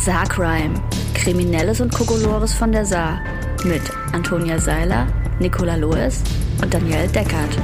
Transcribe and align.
Saarcrime. 0.00 0.82
Kriminelles 1.12 1.82
und 1.82 1.92
Kokolores 1.92 2.54
von 2.54 2.72
der 2.72 2.86
Saar. 2.86 3.20
Mit 3.64 3.82
Antonia 4.14 4.58
Seiler, 4.58 5.06
Nicola 5.40 5.76
Loes 5.76 6.22
und 6.62 6.72
Danielle 6.72 7.06
Deckert. 7.08 7.58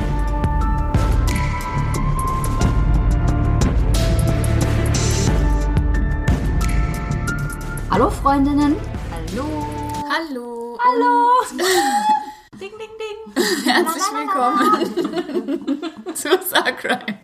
Hallo 7.90 8.10
Freundinnen. 8.10 8.76
Hallo. 9.10 9.66
Hallo. 10.10 10.78
Hallo. 10.84 11.40
Ding, 12.60 12.72
ding, 12.78 12.90
ding. 13.00 13.64
Herzlich 13.64 14.04
willkommen 14.12 15.80
zu 16.14 16.28
Saarcrime, 16.46 17.20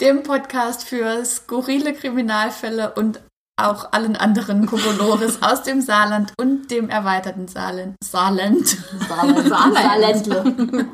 dem 0.00 0.22
Podcast 0.22 0.84
für 0.84 1.24
skurrile 1.24 1.94
Kriminalfälle 1.94 2.92
und 2.94 3.20
auch 3.56 3.92
allen 3.92 4.16
anderen 4.16 4.66
Kokolores 4.66 5.38
aus 5.42 5.62
dem 5.62 5.80
Saarland 5.80 6.32
und 6.38 6.70
dem 6.70 6.88
erweiterten 6.88 7.48
Saarland. 7.48 7.96
Saarland. 8.02 8.66
Saarland. 9.08 9.48
Saarländle. 9.48 10.88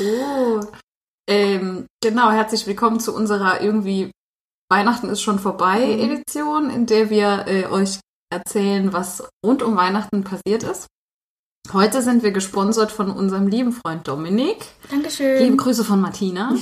Oh. 0.00 0.60
Ähm, 1.28 1.86
genau, 2.02 2.30
herzlich 2.30 2.66
willkommen 2.66 3.00
zu 3.00 3.14
unserer 3.14 3.60
irgendwie 3.60 4.10
Weihnachten 4.70 5.08
ist 5.08 5.20
schon 5.20 5.38
vorbei 5.38 5.82
Edition, 5.82 6.70
in 6.70 6.86
der 6.86 7.10
wir 7.10 7.44
äh, 7.46 7.66
euch 7.66 8.00
erzählen, 8.32 8.92
was 8.92 9.28
rund 9.44 9.62
um 9.62 9.76
Weihnachten 9.76 10.24
passiert 10.24 10.62
ist. 10.62 10.86
Heute 11.70 12.02
sind 12.02 12.22
wir 12.22 12.32
gesponsert 12.32 12.90
von 12.90 13.10
unserem 13.10 13.46
lieben 13.46 13.72
Freund 13.72 14.06
Dominik. 14.06 14.66
Dankeschön. 14.90 15.42
Liebe 15.42 15.56
Grüße 15.56 15.84
von 15.84 16.00
Martina, 16.00 16.52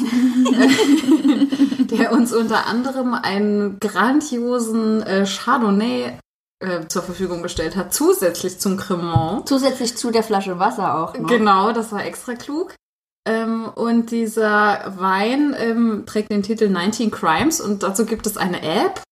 der 1.91 2.13
uns 2.13 2.33
unter 2.33 2.67
anderem 2.67 3.15
einen 3.15 3.81
grandiosen 3.81 5.03
äh, 5.03 5.27
Chardonnay 5.27 6.13
äh, 6.61 6.87
zur 6.87 7.03
Verfügung 7.03 7.43
gestellt 7.43 7.77
hat, 7.77 7.93
zusätzlich 7.93 8.61
zum 8.61 8.77
Cremant. 8.77 9.49
Zusätzlich 9.49 9.97
zu 9.97 10.11
der 10.11 10.23
Flasche 10.23 10.59
Wasser 10.59 10.95
auch 10.95 11.19
noch. 11.19 11.29
Genau, 11.29 11.73
das 11.73 11.91
war 11.91 12.05
extra 12.05 12.35
klug. 12.35 12.75
Ähm, 13.27 13.69
und 13.75 14.13
dieser 14.13 14.95
Wein 14.99 15.57
ähm, 15.59 16.05
trägt 16.07 16.31
den 16.31 16.43
Titel 16.43 16.69
19 16.69 17.11
Crimes 17.11 17.61
und 17.61 17.83
dazu 17.83 18.05
gibt 18.05 18.27
es 18.27 18.37
eine 18.37 18.63
App. 18.63 19.03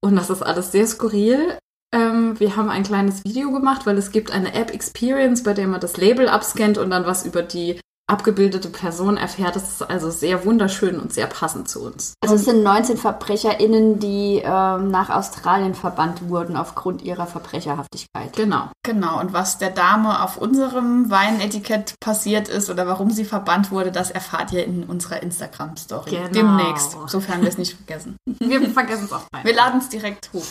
Und 0.00 0.16
das 0.16 0.30
ist 0.30 0.42
alles 0.42 0.72
sehr 0.72 0.86
skurril. 0.86 1.58
Ähm, 1.94 2.38
wir 2.38 2.56
haben 2.56 2.68
ein 2.68 2.82
kleines 2.82 3.24
Video 3.24 3.50
gemacht, 3.50 3.86
weil 3.86 3.96
es 3.96 4.12
gibt 4.12 4.30
eine 4.30 4.54
App 4.54 4.70
Experience, 4.70 5.42
bei 5.42 5.54
der 5.54 5.66
man 5.66 5.80
das 5.80 5.96
Label 5.96 6.28
abscannt 6.28 6.78
und 6.78 6.90
dann 6.90 7.06
was 7.06 7.24
über 7.24 7.42
die 7.42 7.80
abgebildete 8.08 8.70
Person 8.70 9.16
erfährt. 9.16 9.54
Das 9.54 9.68
ist 9.68 9.82
also 9.82 10.10
sehr 10.10 10.44
wunderschön 10.44 10.98
und 10.98 11.12
sehr 11.12 11.26
passend 11.26 11.68
zu 11.68 11.84
uns. 11.84 12.14
Also 12.20 12.34
es 12.34 12.44
sind 12.44 12.62
19 12.62 12.96
VerbrecherInnen, 12.96 14.00
die 14.00 14.42
ähm, 14.42 14.90
nach 14.90 15.10
Australien 15.10 15.74
verbannt 15.74 16.28
wurden 16.28 16.56
aufgrund 16.56 17.02
ihrer 17.02 17.26
Verbrecherhaftigkeit. 17.26 18.34
Genau. 18.34 18.70
Genau, 18.82 19.20
und 19.20 19.34
was 19.34 19.58
der 19.58 19.70
Dame 19.70 20.22
auf 20.22 20.38
unserem 20.38 21.10
Weinetikett 21.10 21.94
passiert 22.00 22.48
ist 22.48 22.70
oder 22.70 22.86
warum 22.86 23.10
sie 23.10 23.26
verbannt 23.26 23.70
wurde, 23.70 23.92
das 23.92 24.10
erfahrt 24.10 24.52
ihr 24.52 24.64
in 24.64 24.84
unserer 24.84 25.22
Instagram-Story. 25.22 26.10
Genau. 26.10 26.28
Demnächst, 26.28 26.96
sofern 27.06 27.42
wir 27.42 27.48
es 27.50 27.58
nicht 27.58 27.76
vergessen. 27.76 28.16
Wir 28.40 28.70
vergessen 28.70 29.04
es 29.04 29.12
auch 29.12 29.24
rein. 29.34 29.44
Wir 29.44 29.54
laden 29.54 29.80
es 29.80 29.90
direkt 29.90 30.30
hoch. 30.32 30.44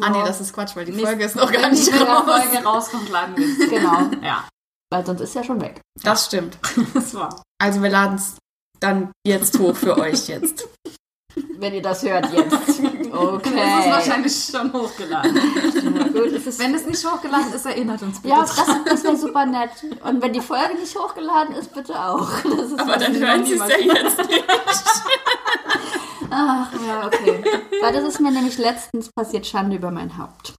Ah 0.00 0.10
nee, 0.10 0.22
das 0.24 0.40
ist 0.40 0.52
Quatsch, 0.52 0.76
weil 0.76 0.84
die. 0.84 0.92
Folge 0.92 1.24
ist 1.24 1.34
noch 1.34 1.50
gar 1.50 1.62
Wenn 1.62 1.70
nicht 1.72 1.86
die 1.86 1.96
raus. 1.96 2.22
Folge 2.24 2.64
rauskommt, 2.64 3.08
laden 3.08 3.36
wir 3.36 3.46
es. 3.46 3.70
Genau. 3.70 3.98
Ja, 4.22 4.44
Weil 4.92 5.06
sonst 5.06 5.20
ist 5.20 5.34
ja 5.34 5.44
schon 5.44 5.60
weg. 5.60 5.80
Das 6.02 6.26
stimmt. 6.26 6.58
das 6.94 7.14
war. 7.14 7.42
Also 7.60 7.82
wir 7.82 7.90
laden 7.90 8.16
es 8.16 8.36
dann 8.80 9.12
jetzt 9.26 9.58
hoch 9.58 9.76
für 9.76 9.96
euch 9.96 10.28
jetzt. 10.28 10.68
Wenn 11.58 11.74
ihr 11.74 11.82
das 11.82 12.02
hört 12.02 12.32
jetzt. 12.32 12.56
Okay. 13.12 13.50
Es 13.60 13.84
ist 13.84 13.90
wahrscheinlich 13.90 14.44
schon 14.50 14.72
hochgeladen. 14.72 15.34
Gut, 16.12 16.32
es 16.32 16.58
Wenn 16.58 16.74
es 16.74 16.86
nicht 16.86 17.04
hochgeladen 17.04 17.52
ist, 17.52 17.66
erinnert 17.66 18.02
uns 18.02 18.20
bitte 18.20 18.34
ja, 18.34 18.40
das, 18.40 18.56
das 18.84 19.04
wäre 19.04 19.16
super 19.16 19.46
nett. 19.46 19.70
Und 20.02 20.22
wenn 20.22 20.32
die 20.32 20.40
Folge 20.40 20.74
nicht 20.74 20.96
hochgeladen 20.96 21.54
ist, 21.54 21.72
bitte 21.74 21.94
auch. 21.94 22.28
Das 22.42 22.72
ist 22.72 22.80
Aber 22.80 22.96
dann 22.96 23.14
hören 23.14 23.44
sie 23.44 23.54
es 23.54 23.60
ja 23.60 23.78
jetzt 23.78 24.18
nicht. 24.18 24.44
Ach, 26.30 26.72
ja, 26.86 27.06
okay. 27.06 27.44
Weil 27.80 27.92
das 27.92 28.04
ist 28.04 28.20
mir 28.20 28.30
nämlich 28.30 28.58
letztens 28.58 29.10
passiert, 29.12 29.46
Schande 29.46 29.76
über 29.76 29.90
mein 29.90 30.16
Haupt. 30.16 30.54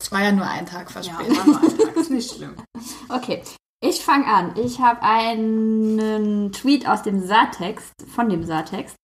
Es 0.00 0.10
war 0.10 0.22
ja 0.22 0.32
nur 0.32 0.46
ein 0.46 0.66
Tag 0.66 0.86
Ja, 0.86 0.90
verspätet. 1.02 1.36
war 1.38 1.46
nur 1.46 1.62
ein 1.62 1.78
Tag, 1.78 1.96
ist 1.96 2.10
nicht 2.10 2.34
schlimm. 2.34 2.54
Okay, 3.08 3.42
ich 3.82 4.00
fange 4.02 4.26
an. 4.26 4.54
Ich 4.56 4.80
habe 4.80 5.02
einen 5.02 6.52
Tweet 6.52 6.88
aus 6.88 7.02
dem 7.02 7.20
Saartext, 7.26 7.92
von 8.08 8.28
dem 8.28 8.44
Saartext. 8.44 8.96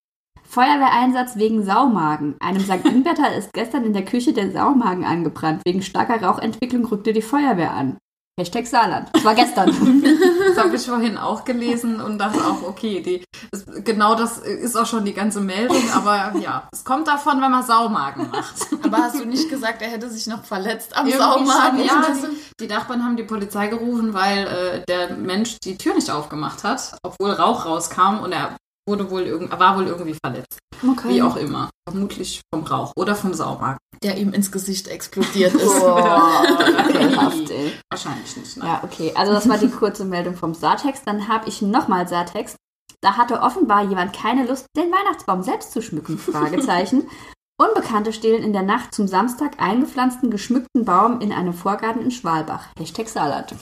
Feuerwehreinsatz 0.49 1.37
wegen 1.37 1.65
Saumagen. 1.65 2.37
Einem 2.41 2.61
St. 2.61 2.85
Inberter 2.85 3.35
ist 3.35 3.53
gestern 3.53 3.85
in 3.85 3.93
der 3.93 4.05
Küche 4.05 4.33
der 4.33 4.53
Saumagen 4.53 5.05
angebrannt. 5.05 5.63
Wegen 5.67 5.83
starker 5.83 6.23
Rauchentwicklung 6.23 6.85
rückte 6.87 7.13
die 7.13 7.23
Feuerwehr 7.23 7.73
an. 7.73 7.99
Hashtag 8.39 8.67
Saarland. 8.67 9.09
Das 9.15 9.25
war 9.25 9.35
gestern. 9.35 9.71
Das 10.57 10.65
habe 10.65 10.77
ich 10.77 10.87
vorhin 10.87 11.19
auch 11.19 11.45
gelesen 11.45 12.01
und 12.01 12.19
dachte 12.19 12.39
auch, 12.39 12.63
okay, 12.67 13.03
die, 13.03 13.23
das, 13.51 13.67
genau 13.85 14.15
das 14.15 14.39
ist 14.39 14.75
auch 14.75 14.87
schon 14.87 15.05
die 15.05 15.13
ganze 15.13 15.41
Meldung, 15.41 15.83
aber 15.93 16.33
ja, 16.39 16.67
es 16.73 16.83
kommt 16.83 17.09
davon, 17.09 17.43
wenn 17.43 17.51
man 17.51 17.63
Saumagen 17.63 18.31
macht. 18.31 18.55
Aber 18.83 18.97
hast 18.99 19.21
du 19.21 19.27
nicht 19.27 19.51
gesagt, 19.51 19.83
er 19.83 19.89
hätte 19.89 20.09
sich 20.09 20.27
noch 20.29 20.45
verletzt 20.45 20.97
am 20.97 21.07
Irgendwie 21.07 21.23
Saumagen? 21.23 21.79
schon, 21.79 21.87
Ja, 21.87 22.03
Das 22.09 22.19
ist- 22.23 22.29
die, 22.59 22.67
die 22.67 22.73
Nachbarn 22.73 23.05
haben 23.05 23.17
die 23.19 23.25
Polizei 23.25 23.67
gerufen, 23.67 24.15
weil 24.15 24.47
äh, 24.47 24.85
der 24.89 25.15
Mensch 25.17 25.59
die 25.63 25.77
Tür 25.77 25.95
nicht 25.95 26.11
aufgemacht 26.11 26.65
hat, 26.65 26.97
obwohl 27.03 27.33
Rauch 27.33 27.67
rauskam 27.67 28.21
und 28.23 28.33
er 28.33 28.57
wurde 28.89 29.11
wohl 29.11 29.23
irgend, 29.23 29.51
war 29.59 29.77
wohl 29.77 29.87
irgendwie 29.89 30.17
verletzt. 30.25 30.59
Okay. 30.89 31.09
Wie 31.09 31.23
auch 31.23 31.37
immer. 31.37 31.69
Vermutlich 31.91 32.41
vom 32.55 32.65
Rauch 32.65 32.93
oder 32.97 33.15
vom 33.15 33.35
Saumagen. 33.35 33.79
Der 34.03 34.19
ihm 34.19 34.33
ins 34.33 34.53
Gesicht 34.53 34.89
explodiert 34.89 35.55
ist. 35.55 35.81
Boah, 35.81 36.45
ekelhaft, 36.89 37.51
ey. 37.51 37.73
Wahrscheinlich 37.91 38.37
nicht, 38.37 38.57
ne? 38.57 38.65
Ja, 38.65 38.81
okay. 38.85 39.13
Also 39.15 39.33
das 39.33 39.49
war 39.49 39.59
die 39.59 39.69
kurze 39.69 40.05
Meldung 40.05 40.37
vom 40.37 40.55
Saartext. 40.55 41.03
Dann 41.07 41.29
habe 41.29 41.49
ich 41.49 41.63
nochmal 41.63 42.09
Saartext. 42.09 42.57
Da 43.01 43.17
hatte 43.17 43.41
offenbar 43.41 43.85
jemand 43.85 44.15
keine 44.15 44.47
Lust, 44.47 44.67
den 44.77 44.91
Weihnachtsbaum 44.91 45.43
selbst 45.43 45.73
zu 45.73 45.83
schmücken. 45.83 46.19
Fragezeichen. 46.19 47.09
Unbekannte 47.59 48.13
stehlen 48.13 48.43
in 48.43 48.53
der 48.53 48.63
Nacht 48.63 48.95
zum 48.95 49.09
Samstag 49.09 49.61
eingepflanzten 49.61 50.31
geschmückten 50.31 50.85
Baum 50.85 51.21
in 51.21 51.33
einem 51.33 51.55
Vorgarten 51.55 52.03
in 52.03 52.11
Schwalbach. 52.11 52.67
Hashtag 52.79 53.09
Saarland. 53.09 53.55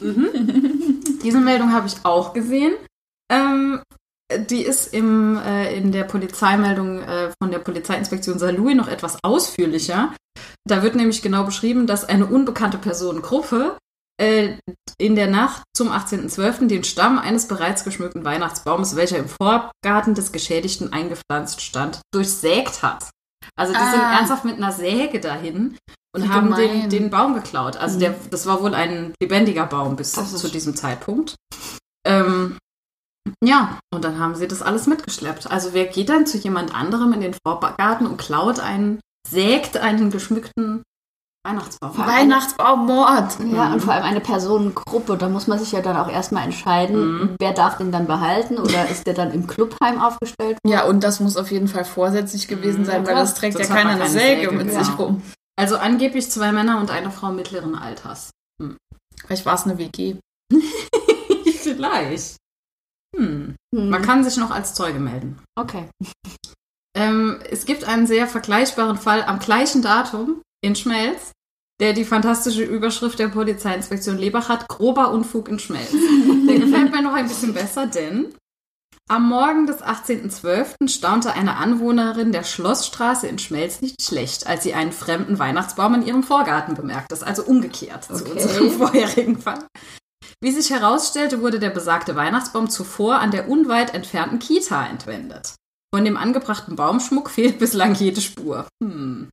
Diese 0.00 1.40
Meldung 1.40 1.72
habe 1.72 1.86
ich 1.86 1.96
auch 2.04 2.32
gesehen. 2.32 2.74
Ähm, 3.30 3.82
die 4.34 4.62
ist 4.62 4.92
im, 4.92 5.36
äh, 5.38 5.74
in 5.76 5.92
der 5.92 6.04
Polizeimeldung 6.04 7.00
äh, 7.02 7.30
von 7.40 7.50
der 7.50 7.58
Polizeiinspektion 7.60 8.38
Saarlouis 8.38 8.74
noch 8.74 8.88
etwas 8.88 9.18
ausführlicher. 9.22 10.14
Da 10.64 10.82
wird 10.82 10.96
nämlich 10.96 11.22
genau 11.22 11.44
beschrieben, 11.44 11.86
dass 11.86 12.04
eine 12.04 12.26
unbekannte 12.26 12.78
Personengruppe 12.78 13.78
äh, 14.20 14.54
in 14.98 15.14
der 15.14 15.28
Nacht 15.28 15.62
zum 15.74 15.90
18.12. 15.90 16.66
den 16.66 16.84
Stamm 16.84 17.18
eines 17.18 17.46
bereits 17.48 17.84
geschmückten 17.84 18.24
Weihnachtsbaumes, 18.24 18.96
welcher 18.96 19.18
im 19.18 19.28
Vorgarten 19.28 20.14
des 20.14 20.32
Geschädigten 20.32 20.92
eingepflanzt 20.92 21.60
stand, 21.60 22.00
durchsägt 22.12 22.82
hat. 22.82 23.10
Also 23.56 23.72
die 23.72 23.78
sind 23.78 24.00
Ah. 24.02 24.16
ernsthaft 24.18 24.44
mit 24.44 24.56
einer 24.56 24.72
Säge 24.72 25.20
dahin 25.20 25.76
und 26.14 26.24
Wie 26.24 26.28
haben 26.28 26.54
den, 26.54 26.90
den 26.90 27.10
Baum 27.10 27.34
geklaut. 27.34 27.76
Also 27.76 27.98
der, 27.98 28.14
das 28.30 28.46
war 28.46 28.62
wohl 28.62 28.74
ein 28.74 29.14
lebendiger 29.20 29.66
Baum 29.66 29.96
bis 29.96 30.12
zu 30.12 30.48
diesem 30.48 30.74
Zeitpunkt. 30.74 31.36
Ähm, 32.06 32.58
ja, 33.42 33.78
und 33.92 34.04
dann 34.04 34.18
haben 34.18 34.34
sie 34.34 34.48
das 34.48 34.62
alles 34.62 34.86
mitgeschleppt. 34.86 35.50
Also 35.50 35.72
wer 35.72 35.86
geht 35.86 36.08
dann 36.08 36.26
zu 36.26 36.38
jemand 36.38 36.74
anderem 36.74 37.12
in 37.12 37.20
den 37.20 37.34
Vorgarten 37.46 38.06
und 38.06 38.16
klaut 38.18 38.60
einen, 38.60 39.00
sägt 39.28 39.76
einen 39.76 40.10
geschmückten 40.10 40.82
Weihnachtsbaum? 41.46 41.96
Weihnachtsbaummord. 41.96 43.38
Ja, 43.52 43.72
und 43.72 43.80
vor 43.80 43.94
allem 43.94 44.04
eine 44.04 44.20
Personengruppe. 44.20 45.16
Da 45.16 45.28
muss 45.28 45.46
man 45.46 45.58
sich 45.58 45.72
ja 45.72 45.80
dann 45.80 45.96
auch 45.96 46.08
erstmal 46.10 46.44
entscheiden, 46.44 47.18
Mhm. 47.18 47.36
wer 47.38 47.52
darf 47.52 47.78
den 47.78 47.92
dann 47.92 48.06
behalten 48.06 48.58
oder 48.58 48.86
ist 48.90 49.06
der 49.06 49.14
dann 49.14 49.30
im 49.32 49.46
Clubheim 49.46 50.00
aufgestellt 50.00 50.58
worden? 50.64 50.72
Ja, 50.72 50.84
und 50.84 51.04
das 51.04 51.20
muss 51.20 51.36
auf 51.36 51.50
jeden 51.50 51.68
Fall 51.68 51.84
vorsätzlich 51.84 52.48
gewesen 52.48 52.84
sein, 52.84 53.02
Ja, 53.02 53.08
weil 53.08 53.14
das 53.14 53.34
trägt 53.34 53.54
Sonst 53.56 53.68
ja 53.68 53.74
keiner 53.74 53.90
eine 53.90 54.00
keine 54.00 54.10
Säge 54.10 54.50
Säge, 54.50 54.52
mit 54.52 54.72
ja. 54.72 54.82
sich 54.84 54.98
rum. 54.98 55.22
Also 55.58 55.76
angeblich 55.78 56.30
zwei 56.30 56.52
Männer 56.52 56.80
und 56.80 56.90
eine 56.90 57.10
Frau 57.10 57.30
mittleren 57.32 57.74
Alters. 57.76 58.30
Vielleicht 59.24 59.46
war 59.46 59.54
es 59.54 59.64
eine 59.64 59.78
WG. 59.78 60.16
Vielleicht. 61.62 62.36
Hm. 63.16 63.54
Hm. 63.74 63.90
Man 63.90 64.02
kann 64.02 64.24
sich 64.24 64.36
noch 64.36 64.50
als 64.50 64.74
Zeuge 64.74 64.98
melden. 64.98 65.38
Okay. 65.58 65.84
Ähm, 66.98 67.40
es 67.50 67.66
gibt 67.66 67.84
einen 67.84 68.06
sehr 68.06 68.26
vergleichbaren 68.26 68.96
Fall 68.96 69.22
am 69.22 69.38
gleichen 69.38 69.82
Datum 69.82 70.40
in 70.64 70.74
Schmelz, 70.74 71.32
der 71.78 71.92
die 71.92 72.06
fantastische 72.06 72.62
Überschrift 72.62 73.18
der 73.18 73.28
Polizeiinspektion 73.28 74.16
Lebach 74.16 74.48
hat, 74.48 74.66
grober 74.66 75.10
Unfug 75.10 75.50
in 75.50 75.58
Schmelz. 75.58 75.90
Der 76.48 76.58
gefällt 76.58 76.92
mir 76.92 77.02
noch 77.02 77.12
ein 77.12 77.28
bisschen 77.28 77.52
besser, 77.52 77.86
denn 77.86 78.34
am 79.10 79.28
Morgen 79.28 79.66
des 79.66 79.82
18.12. 79.82 80.88
staunte 80.88 81.34
eine 81.34 81.56
Anwohnerin 81.58 82.32
der 82.32 82.44
Schlossstraße 82.44 83.26
in 83.28 83.38
Schmelz 83.38 83.82
nicht 83.82 84.00
schlecht, 84.00 84.46
als 84.46 84.62
sie 84.62 84.72
einen 84.72 84.92
fremden 84.92 85.38
Weihnachtsbaum 85.38 85.96
in 85.96 86.02
ihrem 86.06 86.22
Vorgarten 86.22 86.74
bemerkt. 86.76 87.12
Das 87.12 87.20
ist 87.20 87.26
also 87.28 87.42
umgekehrt 87.44 88.04
zu 88.04 88.14
Okay. 88.14 88.32
unserem 88.32 88.70
vorherigen 88.78 89.38
Fall. 89.38 89.66
Wie 90.42 90.52
sich 90.52 90.70
herausstellte, 90.70 91.40
wurde 91.40 91.58
der 91.58 91.70
besagte 91.70 92.14
Weihnachtsbaum 92.14 92.68
zuvor 92.68 93.16
an 93.20 93.30
der 93.30 93.48
unweit 93.48 93.94
entfernten 93.94 94.38
Kita 94.38 94.86
entwendet. 94.86 95.54
Von 95.94 96.04
dem 96.04 96.16
angebrachten 96.16 96.76
Baumschmuck 96.76 97.30
fehlt 97.30 97.58
bislang 97.58 97.94
jede 97.94 98.20
Spur. 98.20 98.68
Hm. 98.82 99.30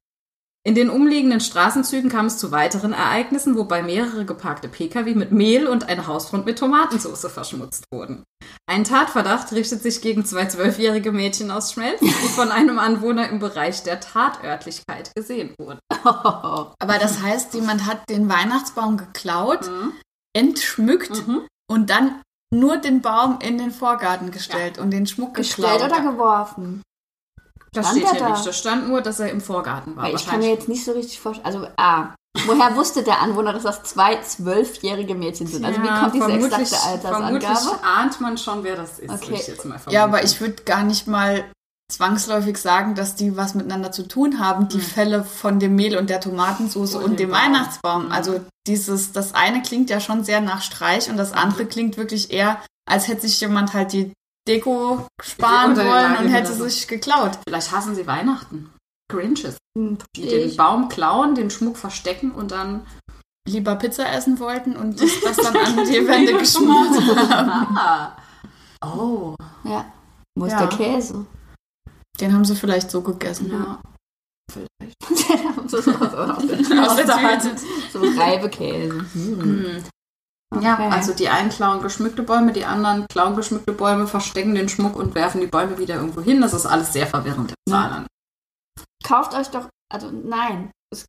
In 0.65 0.75
den 0.75 0.89
umliegenden 0.89 1.41
Straßenzügen 1.41 2.09
kam 2.09 2.27
es 2.27 2.37
zu 2.37 2.53
weiteren 2.53 2.93
Ereignissen, 2.93 3.57
wobei 3.57 3.83
mehrere 3.83 4.23
geparkte 4.23 4.69
Pkw 4.69 5.13
mit 5.13 5.33
Mehl 5.33 5.67
und 5.67 5.89
eine 5.89 6.07
Hausfront 6.07 6.45
mit 6.45 6.57
Tomatensauce 6.57 7.27
verschmutzt 7.29 7.83
wurden. 7.91 8.23
Ein 8.65 8.85
Tatverdacht 8.85 9.51
richtet 9.51 9.83
sich 9.83 9.99
gegen 9.99 10.23
zwei 10.23 10.45
zwölfjährige 10.45 11.11
Mädchen 11.11 11.51
aus 11.51 11.73
Schmelz, 11.73 11.99
die 11.99 12.07
von 12.07 12.49
einem 12.49 12.79
Anwohner 12.79 13.27
im 13.27 13.39
Bereich 13.39 13.83
der 13.83 13.99
Tatörtlichkeit 13.99 15.11
gesehen 15.13 15.53
wurden. 15.59 15.79
Aber 15.91 16.97
das 16.97 17.21
heißt, 17.21 17.53
jemand 17.55 17.85
hat 17.85 18.09
den 18.09 18.29
Weihnachtsbaum 18.29 18.95
geklaut, 18.95 19.69
entschmückt 20.35 21.27
Mhm. 21.27 21.41
und 21.69 21.89
dann 21.89 22.21
nur 22.53 22.77
den 22.77 23.01
Baum 23.01 23.39
in 23.41 23.57
den 23.57 23.71
Vorgarten 23.71 24.31
gestellt 24.31 24.77
und 24.77 24.91
den 24.91 25.07
Schmuck 25.07 25.33
Gestellt 25.35 25.81
oder 25.83 26.01
geworfen? 26.01 26.81
Das 27.71 27.87
Stand 27.87 27.99
steht 28.01 28.11
hier 28.11 28.19
da? 28.19 28.29
nicht. 28.29 28.45
Da 28.45 28.53
stand 28.53 28.87
nur, 28.87 29.01
dass 29.01 29.19
er 29.19 29.31
im 29.31 29.41
Vorgarten 29.41 29.95
war. 29.95 30.03
Weil 30.03 30.15
ich 30.15 30.27
kann 30.27 30.39
mir 30.39 30.49
jetzt 30.49 30.67
nicht 30.69 30.85
so 30.85 30.91
richtig 30.91 31.19
vorstellen. 31.19 31.47
Also, 31.47 31.67
ah, 31.77 32.09
woher 32.45 32.75
wusste 32.75 33.01
der 33.01 33.19
Anwohner, 33.19 33.51
dass 33.53 33.63
das 33.63 33.81
zwei 33.83 34.17
zwölfjährige 34.21 35.15
Mädchen 35.15 35.47
sind? 35.47 35.65
Also, 35.65 35.81
wie 35.81 35.87
Ja, 35.87 35.99
kommt 36.01 36.13
diese 36.13 36.25
vermutlich- 36.25 36.59
exakte 36.71 36.99
Vermutlich 37.07 37.47
Altersangabe? 37.49 37.83
ahnt 37.83 38.21
man 38.21 38.37
schon, 38.37 38.63
wer 38.63 38.75
das 38.75 38.99
ist. 38.99 39.09
Okay. 39.09 39.33
ich 39.33 39.47
jetzt 39.47 39.65
mal 39.65 39.79
Ja, 39.89 40.03
aber 40.03 40.23
ich 40.23 40.39
würde 40.39 40.61
gar 40.63 40.83
nicht 40.83 41.07
mal 41.07 41.45
zwangsläufig 41.91 42.57
sagen, 42.57 42.93
dass 42.93 43.15
die 43.15 43.35
was 43.37 43.55
miteinander 43.55 43.91
zu 43.91 44.07
tun 44.07 44.39
haben, 44.39 44.67
die 44.67 44.79
Fälle 44.79 45.23
von 45.23 45.59
dem 45.59 45.75
Mehl 45.75 45.97
und 45.97 46.11
der 46.11 46.19
Tomatensauce 46.21 46.95
Und 46.95 47.03
und, 47.03 47.09
dem 47.13 47.17
dem 47.17 47.31
Baum. 47.31 47.39
Weihnachtsbaum. 47.41 48.11
Also 48.11 48.39
dieses, 48.67 49.11
das 49.11 49.33
eine 49.33 49.61
klingt 49.61 49.89
ja 49.89 49.99
schon 49.99 50.23
sehr 50.23 50.41
nach 50.41 50.61
Streich 50.61 51.09
und 51.09 51.17
das 51.17 51.31
andere 51.33 51.65
klingt 51.65 51.97
wirklich 51.97 52.31
eher, 52.31 52.61
als 52.89 53.07
hätte 53.07 53.21
sich 53.21 53.39
jemand 53.41 53.73
halt 53.73 53.93
die 53.93 54.11
Deko 54.47 55.07
sparen 55.21 55.75
wollen 55.77 56.17
und 56.17 56.27
hätte 56.29 56.53
sich 56.53 56.87
geklaut. 56.87 57.39
Vielleicht 57.47 57.71
hassen 57.71 57.95
sie 57.95 58.07
Weihnachten. 58.07 58.69
Grinches. 59.11 59.57
Hm, 59.77 59.97
Die 60.15 60.27
den. 60.27 60.55
Baum 60.57 60.89
klauen, 60.89 61.35
den 61.35 61.49
Schmuck 61.49 61.77
verstecken 61.77 62.31
und 62.31 62.51
dann. 62.51 62.85
Lieber 63.47 63.75
Pizza 63.75 64.09
essen 64.09 64.39
wollten 64.39 64.75
und 64.77 65.01
das, 65.01 65.11
das 65.21 65.35
dann 65.37 65.55
an 65.57 65.75
die 65.85 66.07
Wände 66.07 66.33
geschmiert 66.37 67.29
haben. 67.29 67.77
Ah. 67.77 68.15
Oh. 68.81 69.35
Ja. 69.65 69.85
Wo 70.35 70.45
ist 70.45 70.53
Ja. 70.53 70.65
der 70.65 70.77
Käse? 70.77 71.25
Den 72.21 72.33
haben 72.33 72.45
sie 72.45 72.55
vielleicht 72.55 72.89
so 72.91 73.01
gegessen. 73.01 73.49
Ja. 73.51 73.79
So, 74.51 75.81
so, 75.81 75.81
so, 75.81 75.91
so 77.91 77.99
Reibekäse. 78.19 79.05
Hm. 79.13 79.83
Ja, 80.61 80.73
Okay. 80.75 80.89
also 80.91 81.13
die 81.13 81.29
einen 81.29 81.49
klauen 81.49 81.81
geschmückte 81.81 82.21
Bäume, 82.21 82.53
die 82.53 82.65
anderen 82.65 83.07
klauen 83.07 83.35
geschmückte 83.35 83.71
Bäume, 83.73 84.05
verstecken 84.05 84.53
den 84.53 84.69
Schmuck 84.69 84.95
und 84.95 85.15
werfen 85.15 85.41
die 85.41 85.47
Bäume 85.47 85.79
wieder 85.79 85.95
irgendwo 85.95 86.21
hin. 86.21 86.41
Das 86.41 86.53
ist 86.53 86.67
alles 86.67 86.93
sehr 86.93 87.07
verwirrend 87.07 87.51
im 87.65 87.71
Ja. 87.73 87.81
Saarland. 87.81 88.07
Kauft 89.03 89.33
euch 89.33 89.47
doch, 89.47 89.67
also 89.91 90.11
nein, 90.11 90.69
es, 90.91 91.05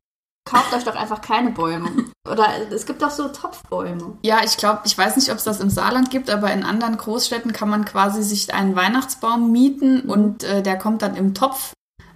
kauft 0.49 0.73
euch 0.73 0.83
doch 0.83 0.95
einfach 0.95 1.21
keine 1.21 1.51
Bäume. 1.51 1.89
Oder 2.27 2.47
es 2.71 2.87
gibt 2.87 3.03
doch 3.03 3.11
so 3.11 3.27
Topfbäume. 3.27 4.17
Ja, 4.23 4.39
ich 4.43 4.57
glaube, 4.57 4.81
ich 4.85 4.97
weiß 4.97 5.15
nicht, 5.15 5.29
ob 5.29 5.37
es 5.37 5.43
das 5.43 5.59
im 5.59 5.69
Saarland 5.69 6.09
gibt, 6.09 6.31
aber 6.31 6.51
in 6.51 6.63
anderen 6.63 6.97
Großstädten 6.97 7.53
kann 7.53 7.69
man 7.69 7.85
quasi 7.85 8.23
sich 8.23 8.51
einen 8.51 8.75
Weihnachtsbaum 8.75 9.51
mieten 9.51 10.01
und 10.01 10.43
äh, 10.43 10.63
der 10.63 10.79
kommt 10.79 11.03
dann 11.03 11.15
im 11.15 11.35
Topf, 11.35 11.73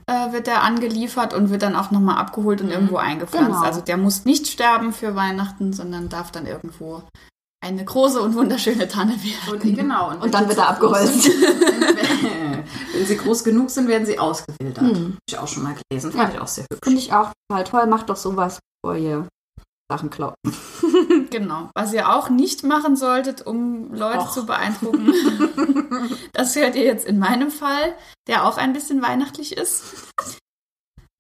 äh, 0.09 0.33
wird 0.33 0.47
der 0.47 0.63
angeliefert 0.63 1.33
und 1.33 1.51
wird 1.51 1.61
dann 1.61 1.75
auch 1.75 1.91
nochmal 1.91 2.17
abgeholt 2.17 2.61
und 2.61 2.67
Mhm. 2.67 2.73
irgendwo 2.73 2.97
eingepflanzt. 2.97 3.47
Genau. 3.51 3.61
Also 3.61 3.81
der 3.81 3.97
muss 3.97 4.25
nicht 4.25 4.47
sterben 4.47 4.91
für 4.91 5.15
Weihnachten, 5.15 5.71
sondern 5.73 6.09
darf 6.09 6.31
dann 6.31 6.45
irgendwo 6.47 7.03
eine 7.63 7.83
große 7.83 8.21
und 8.21 8.35
wunderschöne 8.35 8.87
Tanne 8.87 9.13
werden. 9.23 9.61
Und, 9.69 9.75
genau. 9.75 10.11
Und 10.19 10.33
dann 10.33 10.43
sie 10.43 10.49
wird 10.49 10.59
er 10.59 10.69
abgeholzt. 10.69 11.29
Wenn 12.93 13.05
sie 13.05 13.17
groß 13.17 13.43
genug 13.43 13.69
sind, 13.69 13.87
werden 13.87 14.05
sie 14.05 14.17
ausgewildert. 14.17 14.79
Hm. 14.83 15.13
Hab 15.13 15.19
ich 15.29 15.37
auch 15.37 15.47
schon 15.47 15.63
mal 15.63 15.75
gelesen. 15.89 16.11
Fand 16.11 16.33
ich 16.33 16.39
auch 16.39 16.47
sehr 16.47 16.65
hübsch. 16.71 16.79
Finde 16.83 16.99
ich 16.99 17.13
auch 17.13 17.31
total 17.49 17.63
toll. 17.65 17.87
Macht 17.87 18.09
doch 18.09 18.15
sowas, 18.15 18.59
bevor 18.81 18.97
ihr 18.97 19.27
Sachen 19.89 20.09
klaut. 20.09 20.35
Genau. 21.31 21.69
Was 21.75 21.93
ihr 21.93 22.09
auch 22.09 22.29
nicht 22.29 22.63
machen 22.63 22.95
solltet, 22.95 23.45
um 23.45 23.93
Leute 23.93 24.19
Och. 24.19 24.31
zu 24.31 24.45
beeindrucken. 24.47 25.13
das 26.33 26.55
hört 26.55 26.75
ihr 26.75 26.83
jetzt 26.83 27.05
in 27.05 27.19
meinem 27.19 27.51
Fall, 27.51 27.93
der 28.27 28.45
auch 28.45 28.57
ein 28.57 28.73
bisschen 28.73 29.01
weihnachtlich 29.03 29.55
ist. 29.55 29.83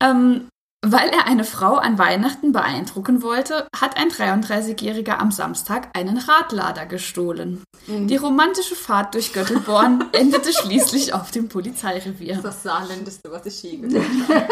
Ähm, 0.01 0.47
weil 0.83 1.09
er 1.09 1.27
eine 1.27 1.43
Frau 1.43 1.75
an 1.75 1.99
Weihnachten 1.99 2.53
beeindrucken 2.53 3.21
wollte, 3.21 3.67
hat 3.75 3.97
ein 3.97 4.09
33-Jähriger 4.09 5.17
am 5.17 5.31
Samstag 5.31 5.89
einen 5.95 6.17
Radlader 6.17 6.85
gestohlen. 6.85 7.63
Die 7.87 8.15
romantische 8.15 8.75
Fahrt 8.75 9.13
durch 9.13 9.33
Göttelborn 9.33 10.05
endete 10.13 10.51
schließlich 10.53 11.13
auf 11.13 11.31
dem 11.31 11.49
Polizeirevier. 11.49 12.39
das 12.41 12.63
Saarländeste, 12.63 13.31
was 13.31 13.45
ich 13.45 13.61
je 13.61 13.77
gehört 13.77 14.05
habe. 14.27 14.47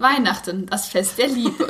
Weihnachten, 0.00 0.66
das 0.66 0.86
Fest 0.86 1.18
der 1.18 1.28
Liebe. 1.28 1.66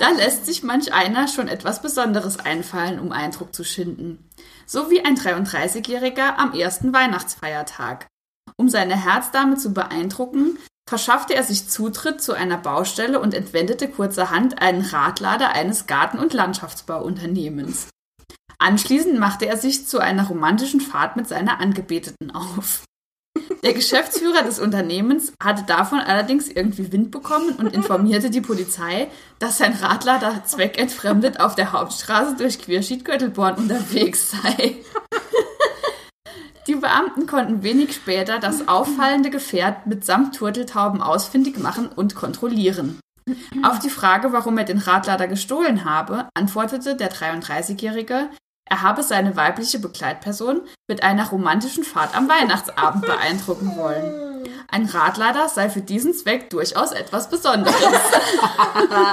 da 0.00 0.10
lässt 0.10 0.46
sich 0.46 0.62
manch 0.62 0.92
einer 0.92 1.28
schon 1.28 1.48
etwas 1.48 1.82
Besonderes 1.82 2.38
einfallen, 2.38 2.98
um 2.98 3.12
Eindruck 3.12 3.54
zu 3.54 3.64
schinden. 3.64 4.28
So 4.66 4.90
wie 4.90 5.04
ein 5.04 5.16
33-Jähriger 5.16 6.36
am 6.36 6.52
ersten 6.52 6.92
Weihnachtsfeiertag. 6.92 8.06
Um 8.56 8.68
seine 8.68 8.96
Herzdame 8.96 9.56
zu 9.56 9.72
beeindrucken, 9.72 10.58
verschaffte 10.88 11.34
er 11.34 11.44
sich 11.44 11.68
Zutritt 11.68 12.20
zu 12.20 12.32
einer 12.32 12.56
Baustelle 12.56 13.20
und 13.20 13.32
entwendete 13.32 13.88
kurzerhand 13.88 14.60
einen 14.60 14.82
Radlader 14.82 15.52
eines 15.52 15.86
Garten- 15.86 16.18
und 16.18 16.34
Landschaftsbauunternehmens. 16.34 17.88
Anschließend 18.58 19.18
machte 19.18 19.46
er 19.46 19.56
sich 19.56 19.86
zu 19.86 20.00
einer 20.00 20.26
romantischen 20.26 20.80
Fahrt 20.80 21.16
mit 21.16 21.28
seiner 21.28 21.60
Angebeteten 21.60 22.30
auf. 22.30 22.84
Der 23.62 23.74
Geschäftsführer 23.74 24.42
des 24.42 24.58
Unternehmens 24.58 25.34
hatte 25.42 25.64
davon 25.64 26.00
allerdings 26.00 26.48
irgendwie 26.48 26.90
Wind 26.92 27.10
bekommen 27.10 27.56
und 27.56 27.74
informierte 27.74 28.30
die 28.30 28.40
Polizei, 28.40 29.08
dass 29.38 29.58
sein 29.58 29.74
Radlader 29.74 30.44
zweckentfremdet 30.44 31.40
auf 31.40 31.54
der 31.54 31.72
Hauptstraße 31.72 32.36
durch 32.36 32.58
Querschied-Göttelborn 32.58 33.56
unterwegs 33.56 34.30
sei. 34.30 34.76
Die 36.66 36.74
Beamten 36.74 37.26
konnten 37.26 37.62
wenig 37.62 37.94
später 37.94 38.38
das 38.38 38.68
auffallende 38.68 39.30
Gefährt 39.30 39.86
mitsamt 39.86 40.36
Turteltauben 40.36 41.02
ausfindig 41.02 41.58
machen 41.58 41.88
und 41.88 42.14
kontrollieren. 42.14 42.98
Auf 43.62 43.78
die 43.78 43.90
Frage, 43.90 44.32
warum 44.32 44.58
er 44.58 44.64
den 44.64 44.78
Radlader 44.78 45.28
gestohlen 45.28 45.84
habe, 45.84 46.28
antwortete 46.34 46.96
der 46.96 47.12
33-Jährige, 47.12 48.28
er 48.70 48.82
habe 48.82 49.02
seine 49.02 49.36
weibliche 49.36 49.80
Begleitperson 49.80 50.60
mit 50.86 51.02
einer 51.02 51.28
romantischen 51.28 51.82
Fahrt 51.82 52.16
am 52.16 52.28
Weihnachtsabend 52.28 53.04
beeindrucken 53.04 53.76
wollen. 53.76 54.46
Ein 54.68 54.86
Radlader 54.86 55.48
sei 55.48 55.68
für 55.68 55.80
diesen 55.80 56.14
Zweck 56.14 56.50
durchaus 56.50 56.92
etwas 56.92 57.28
Besonderes. 57.28 57.74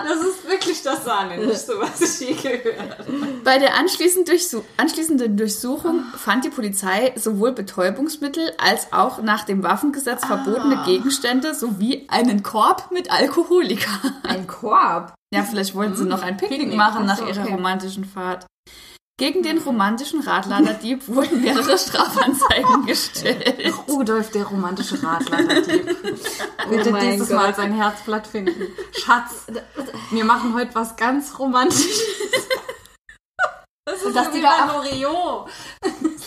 Das 0.07 0.21
ist 0.21 0.47
wirklich 0.47 0.83
das 0.83 1.03
Saarländeste, 1.03 1.73
was 1.79 2.01
ich 2.01 2.19
je 2.27 2.59
gehört 2.59 2.99
habe. 2.99 3.11
Bei 3.43 3.57
der 3.57 3.75
anschließend 3.75 4.27
durchsu 4.27 4.61
anschließenden 4.77 5.35
Durchsuchung 5.35 6.03
fand 6.15 6.45
die 6.45 6.49
Polizei 6.49 7.13
sowohl 7.15 7.51
Betäubungsmittel 7.51 8.53
als 8.57 8.93
auch 8.93 9.21
nach 9.21 9.43
dem 9.43 9.63
Waffengesetz 9.63 10.25
verbotene 10.25 10.83
Gegenstände 10.85 11.53
sowie 11.55 12.07
einen 12.09 12.43
Korb 12.43 12.91
mit 12.91 13.11
Alkoholika. 13.11 13.89
Ein 14.23 14.47
Korb. 14.47 15.13
Ja, 15.33 15.43
vielleicht 15.43 15.75
wollten 15.75 15.95
sie 15.95 16.05
noch 16.05 16.21
ein 16.21 16.37
Picknick 16.37 16.75
machen 16.75 17.07
Ach 17.09 17.19
nach 17.19 17.27
ihrer 17.27 17.47
romantischen 17.47 18.05
Fahrt. 18.05 18.45
Gegen 19.19 19.41
den 19.41 19.57
romantischen 19.57 20.21
Radladerdieb 20.21 21.07
wurden 21.07 21.41
mehrere 21.41 21.75
Strafanzeigen 21.79 22.86
gestellt. 22.86 23.74
Rudolf, 23.88 24.29
der 24.29 24.45
romantische 24.45 25.01
Radlader-Dieb. 25.01 25.86
Bitte 26.69 26.93
Oh 26.93 26.97
dieses 27.01 27.29
Gott. 27.29 27.38
Mal 27.38 27.55
sein 27.55 27.74
Herzblatt 27.74 28.27
finden. 28.27 28.67
Schatz, 28.91 29.47
wir 30.12 30.24
machen 30.24 30.53
heute 30.53 30.75
was 30.75 30.95
ganz 30.97 31.39
Romantisches. 31.39 32.03
Das 33.86 34.03
Und 34.03 34.15
dass 34.15 34.29
die 34.29 34.38
wie 34.38 34.41
da 34.41 34.67
auch-. 35.09 35.50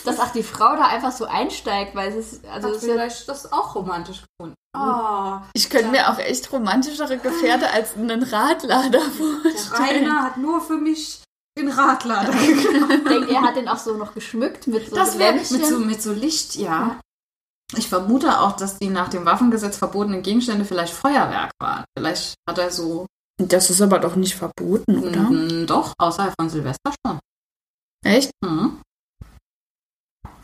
Dass 0.04 0.18
auch 0.18 0.32
die 0.32 0.42
Frau 0.42 0.75
da 0.75 0.87
einfach 0.87 1.12
so 1.12 1.26
einsteigt, 1.26 1.94
weil 1.94 2.11
es 2.11 2.32
ist, 2.32 2.47
also 2.47 2.70
ist 2.70 2.82
ja, 2.82 2.94
vielleicht 2.94 3.28
das 3.28 3.52
auch 3.52 3.75
romantisch 3.76 4.23
gefunden. 4.23 4.56
Oh, 4.76 5.38
Ich 5.52 5.70
könnte 5.70 5.90
mir 5.90 6.11
auch 6.11 6.18
echt 6.18 6.50
romantischere 6.52 7.18
Gefährde 7.18 7.70
als 7.70 7.94
einen 7.94 8.25
Radlader 8.25 9.00
vorstellen. 9.00 10.06
Rainer 10.06 10.23
hat 10.23 10.38
nur 10.38 10.61
für 10.61 10.76
mich 10.76 11.20
den 11.67 11.69
ich 11.69 13.05
denke, 13.05 13.33
er 13.33 13.43
hat 13.43 13.57
den 13.57 13.69
auch 13.69 13.79
so 13.79 13.97
noch 13.97 14.14
geschmückt 14.14 14.67
mit 14.67 14.90
so 14.90 14.97
Das 14.97 15.19
wäre 15.19 15.35
mit 15.35 15.47
so, 15.47 15.79
mit 15.79 16.02
so 16.02 16.12
Licht, 16.12 16.57
ja. 16.57 17.00
Ich 17.76 17.88
vermute 17.88 18.40
auch, 18.40 18.57
dass 18.57 18.79
die 18.79 18.88
nach 18.88 19.09
dem 19.09 19.25
Waffengesetz 19.25 19.76
verbotenen 19.76 20.23
Gegenstände 20.23 20.64
vielleicht 20.64 20.93
Feuerwerk 20.93 21.52
waren. 21.61 21.85
Vielleicht 21.97 22.35
hat 22.49 22.59
er 22.59 22.71
so. 22.71 23.07
Das 23.38 23.71
ist 23.71 23.81
aber 23.81 24.00
doch 24.00 24.17
nicht 24.17 24.35
verboten, 24.35 24.99
oder? 24.99 25.23
Mhm, 25.23 25.67
doch, 25.67 25.95
außerhalb 25.99 26.35
von 26.38 26.50
Silvester 26.50 26.93
schon. 27.07 27.19
Echt? 28.05 28.31
Mhm. 28.45 28.81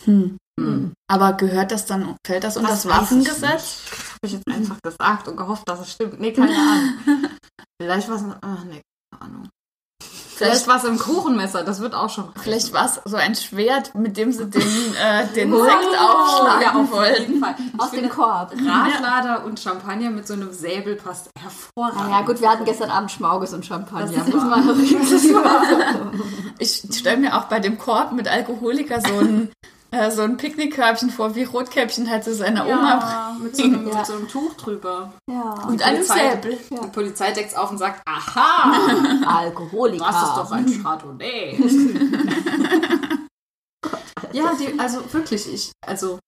Hm. 0.05 0.37
Mhm. 0.59 0.93
Aber 1.11 1.35
gehört 1.35 1.73
das 1.73 1.85
dann, 1.87 2.17
fällt 2.27 2.45
das 2.45 2.57
unter 2.57 2.71
das, 2.71 2.87
Waffengesetz? 2.87 3.83
habe 3.91 4.27
ich 4.27 4.33
jetzt 4.33 4.47
einfach 4.49 4.79
gesagt 4.83 5.29
und 5.29 5.37
gehofft, 5.37 5.69
dass 5.69 5.81
es 5.81 5.93
stimmt. 5.93 6.21
Nee, 6.21 6.33
keine 6.33 6.57
Ahnung. 6.57 7.29
Vielleicht 7.81 8.09
was. 8.09 8.25
Ach, 8.41 8.65
nee, 8.65 8.81
keine 9.11 9.23
Ahnung. 9.23 9.49
Vielleicht 10.37 10.69
was 10.69 10.85
im 10.85 10.99
Kuchenmesser, 10.99 11.65
das 11.65 11.81
wird 11.81 11.95
auch 11.95 12.11
schon. 12.11 12.25
reichen. 12.25 12.41
Vielleicht 12.43 12.73
war 12.75 12.85
es 12.85 13.01
so 13.07 13.17
ein 13.17 13.35
Schwert, 13.35 13.95
mit 13.95 14.19
dem 14.19 14.33
sie 14.33 14.45
den, 14.47 14.63
äh, 14.63 15.27
den 15.35 15.51
Sekt 15.51 15.99
aufschlagen 15.99 16.63
ja, 16.63 16.75
auf 16.75 16.91
wollten. 16.91 17.23
jeden 17.23 17.41
Fall. 17.41 17.55
Aus 17.79 17.91
dem 17.93 18.09
Korb. 18.11 18.53
Radlader 18.53 19.45
und 19.47 19.59
Champagner 19.59 20.11
mit 20.11 20.27
so 20.27 20.35
einem 20.35 20.53
Säbel 20.53 20.97
passt 20.97 21.31
hervorragend. 21.41 22.11
Naja, 22.11 22.27
gut, 22.27 22.41
wir 22.43 22.51
hatten 22.51 22.67
gestern 22.67 22.91
Abend 22.91 23.11
Schmauges 23.11 23.55
und 23.55 23.65
Champagner. 23.65 24.13
Das 24.13 24.29
ist 24.29 24.35
muss 24.35 24.43
wahr. 24.43 24.59
man 24.59 24.67
noch 24.67 26.25
Ich 26.59 26.83
stelle 26.93 27.17
mir 27.17 27.37
auch 27.37 27.45
bei 27.45 27.59
dem 27.59 27.79
Korb 27.79 28.13
mit 28.13 28.29
Alkoholiker 28.29 29.01
so 29.01 29.19
ein, 29.19 29.51
äh, 29.99 30.11
so 30.11 30.23
ein 30.23 30.37
Picknickkörbchen 30.37 31.11
vor, 31.11 31.35
wie 31.35 31.45
Rotkäppchen 31.45 32.07
zu 32.23 32.35
seiner 32.35 32.67
Oma 32.67 32.99
Ja, 33.01 33.37
mit 33.43 33.57
so, 33.57 33.63
einem, 33.65 33.89
Ja. 33.89 33.97
mit 33.99 34.07
so 34.07 34.13
einem 34.15 34.29
Tuch 34.29 34.55
drüber. 34.55 35.13
Ja. 35.31 35.67
mit 35.71 35.83
einem 35.83 35.99
Polizei- 36.05 36.31
Säbel. 36.31 36.59
Die 36.71 36.87
Polizei 36.89 37.33
deckt's 37.33 37.55
auf 37.55 37.71
und 37.71 37.79
sagt, 37.79 38.03
aha, 38.07 38.73
Alkoholiker. 39.27 40.05
das 40.07 40.23
ist 40.23 40.37
doch 40.37 40.51
ein 40.53 40.83
Chardonnay. 40.83 41.59
ja, 44.33 44.53
die, 44.61 44.79
also 44.79 45.13
wirklich, 45.13 45.53
ich, 45.53 45.73
also 45.87 46.19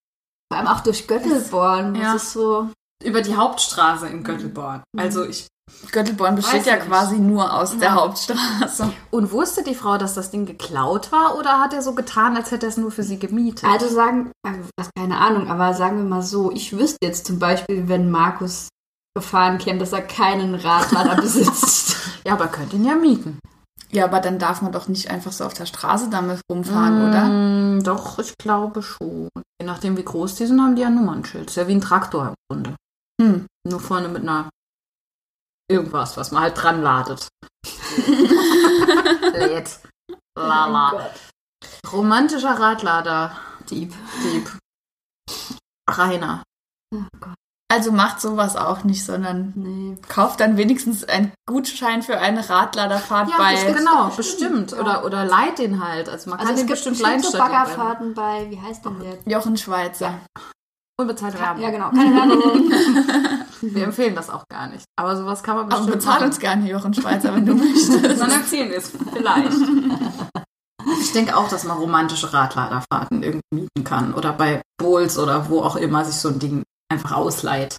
Vor 0.52 0.58
allem 0.58 0.68
auch 0.68 0.80
durch 0.80 1.06
Göttelborn. 1.06 1.94
Ja. 1.94 2.14
Das 2.14 2.24
ist 2.24 2.32
so. 2.32 2.70
über 3.04 3.20
die 3.22 3.34
Hauptstraße 3.36 4.08
in 4.08 4.24
Göttelborn. 4.24 4.82
Also 4.96 5.24
ich. 5.24 5.46
Göttelborn 5.92 6.34
besteht 6.36 6.60
Weiß 6.60 6.66
ja 6.66 6.74
nicht. 6.76 6.86
quasi 6.86 7.18
nur 7.18 7.52
aus 7.54 7.72
der 7.78 7.88
Ja. 7.88 7.94
Hauptstraße. 7.96 8.92
Und 9.10 9.32
wusste 9.32 9.62
die 9.62 9.74
Frau, 9.74 9.96
dass 9.98 10.14
das 10.14 10.30
Ding 10.30 10.46
geklaut 10.46 11.12
war 11.12 11.38
oder 11.38 11.60
hat 11.60 11.72
er 11.72 11.82
so 11.82 11.94
getan, 11.94 12.36
als 12.36 12.50
hätte 12.50 12.66
er 12.66 12.70
es 12.70 12.76
nur 12.76 12.90
für 12.90 13.02
sie 13.02 13.18
gemietet? 13.18 13.64
Also 13.68 13.88
sagen, 13.88 14.30
was 14.76 14.88
keine 14.96 15.18
Ahnung, 15.18 15.48
aber 15.50 15.74
sagen 15.74 15.98
wir 15.98 16.04
mal 16.04 16.22
so, 16.22 16.50
ich 16.50 16.76
wüsste 16.76 16.98
jetzt 17.02 17.26
zum 17.26 17.38
Beispiel, 17.38 17.88
wenn 17.88 18.10
Markus 18.10 18.68
gefahren 19.16 19.58
käme, 19.58 19.78
dass 19.80 19.92
er 19.92 20.02
keinen 20.02 20.54
Radlader 20.54 21.16
besitzt. 21.22 21.96
ja, 22.26 22.34
aber 22.34 22.44
er 22.44 22.50
könnte 22.50 22.76
ihn 22.76 22.84
ja 22.84 22.94
mieten. 22.94 23.38
Ja, 23.90 24.04
aber 24.04 24.20
dann 24.20 24.38
darf 24.38 24.60
man 24.60 24.70
doch 24.72 24.86
nicht 24.88 25.10
einfach 25.10 25.32
so 25.32 25.44
auf 25.46 25.54
der 25.54 25.64
Straße 25.64 26.08
damit 26.10 26.40
rumfahren, 26.52 27.08
oder? 27.08 27.24
Mm, 27.24 27.82
Doch, 27.84 28.18
ich 28.18 28.34
glaube 28.36 28.82
schon. 28.82 29.28
Je 29.58 29.66
nachdem, 29.66 29.96
wie 29.96 30.04
groß 30.04 30.34
die 30.34 30.44
sind, 30.44 30.60
haben 30.60 30.76
die 30.76 30.82
ja 30.82 30.90
Nummernschild. 30.90 31.48
Ist 31.48 31.56
ja 31.56 31.66
wie 31.68 31.72
ein 31.72 31.80
Traktor 31.80 32.28
im 32.28 32.34
Grunde. 32.50 32.76
Hm. 33.20 33.46
Nur 33.66 33.80
vorne 33.80 34.08
mit 34.08 34.22
einer 34.22 34.50
irgendwas, 35.68 36.16
was 36.16 36.30
man 36.32 36.42
halt 36.42 36.60
dran 36.62 36.82
ladet. 36.82 37.28
Lädt. 39.34 39.78
Lala. 40.36 41.10
Romantischer 41.92 42.58
Radlader. 42.58 43.36
Dieb. 43.70 43.92
Dieb. 44.24 44.50
Rainer. 45.90 46.42
Oh 46.94 47.02
Gott, 47.20 47.34
Also 47.70 47.92
macht 47.92 48.20
sowas 48.20 48.56
auch 48.56 48.84
nicht, 48.84 49.04
sondern 49.04 49.52
nee. 49.56 49.96
kauft 50.08 50.40
dann 50.40 50.56
wenigstens 50.56 51.04
einen 51.04 51.32
Gutschein 51.46 52.02
für 52.02 52.18
eine 52.18 52.48
Radladerfahrt 52.48 53.30
Ja, 53.30 53.36
bei. 53.36 53.54
genau, 53.72 54.08
bestimmt, 54.08 54.16
bestimmt. 54.16 54.72
ja. 54.72 54.78
Oder, 54.80 55.04
oder 55.04 55.24
leiht 55.24 55.58
den 55.58 55.82
halt. 55.84 56.08
Also 56.08 56.30
man 56.30 56.38
Also 56.38 56.48
kann 56.48 56.54
es 56.54 56.60
den 56.60 56.66
gibt 56.66 56.76
bestimmt 56.84 56.98
bestimmt 56.98 57.22
leihen 57.22 57.32
so 57.32 57.38
Baggerfahrten 57.38 58.14
bei, 58.14 58.50
wie 58.50 58.60
heißt 58.60 58.84
denn 58.84 59.00
der? 59.00 59.18
Jochen 59.32 59.56
Schweizer. 59.56 60.20
Unbezahlte 61.00 61.38
Werbung. 61.38 61.62
Ja, 61.62 61.70
genau. 61.70 61.90
Keine 61.90 62.14
Werbung. 62.14 62.70
Wir 63.74 63.84
empfehlen 63.84 64.14
das 64.14 64.30
auch 64.30 64.44
gar 64.48 64.68
nicht. 64.68 64.84
Aber 64.96 65.16
sowas 65.16 65.42
kann 65.42 65.56
man 65.56 65.66
Aber 65.66 65.76
bestimmt 65.76 65.96
bezahl 65.98 66.14
machen. 66.14 66.26
uns 66.26 66.38
gerne, 66.38 66.68
Jochen 66.68 66.94
Schweizer, 66.94 67.34
wenn 67.34 67.46
du 67.46 67.54
möchtest. 67.54 68.20
Dann 68.20 68.30
erzählen 68.30 68.70
wir 68.70 68.78
es 68.78 68.92
vielleicht. 69.12 69.56
Ich 71.00 71.12
denke 71.12 71.36
auch, 71.36 71.48
dass 71.48 71.64
man 71.64 71.76
romantische 71.76 72.32
Radladerfahrten 72.32 73.22
irgendwie 73.22 73.42
mieten 73.52 73.84
kann. 73.84 74.14
Oder 74.14 74.32
bei 74.32 74.62
Bowls 74.78 75.18
oder 75.18 75.48
wo 75.50 75.60
auch 75.60 75.76
immer 75.76 76.04
sich 76.04 76.14
so 76.14 76.28
ein 76.28 76.38
Ding 76.38 76.62
einfach 76.90 77.12
ausleiht. 77.12 77.76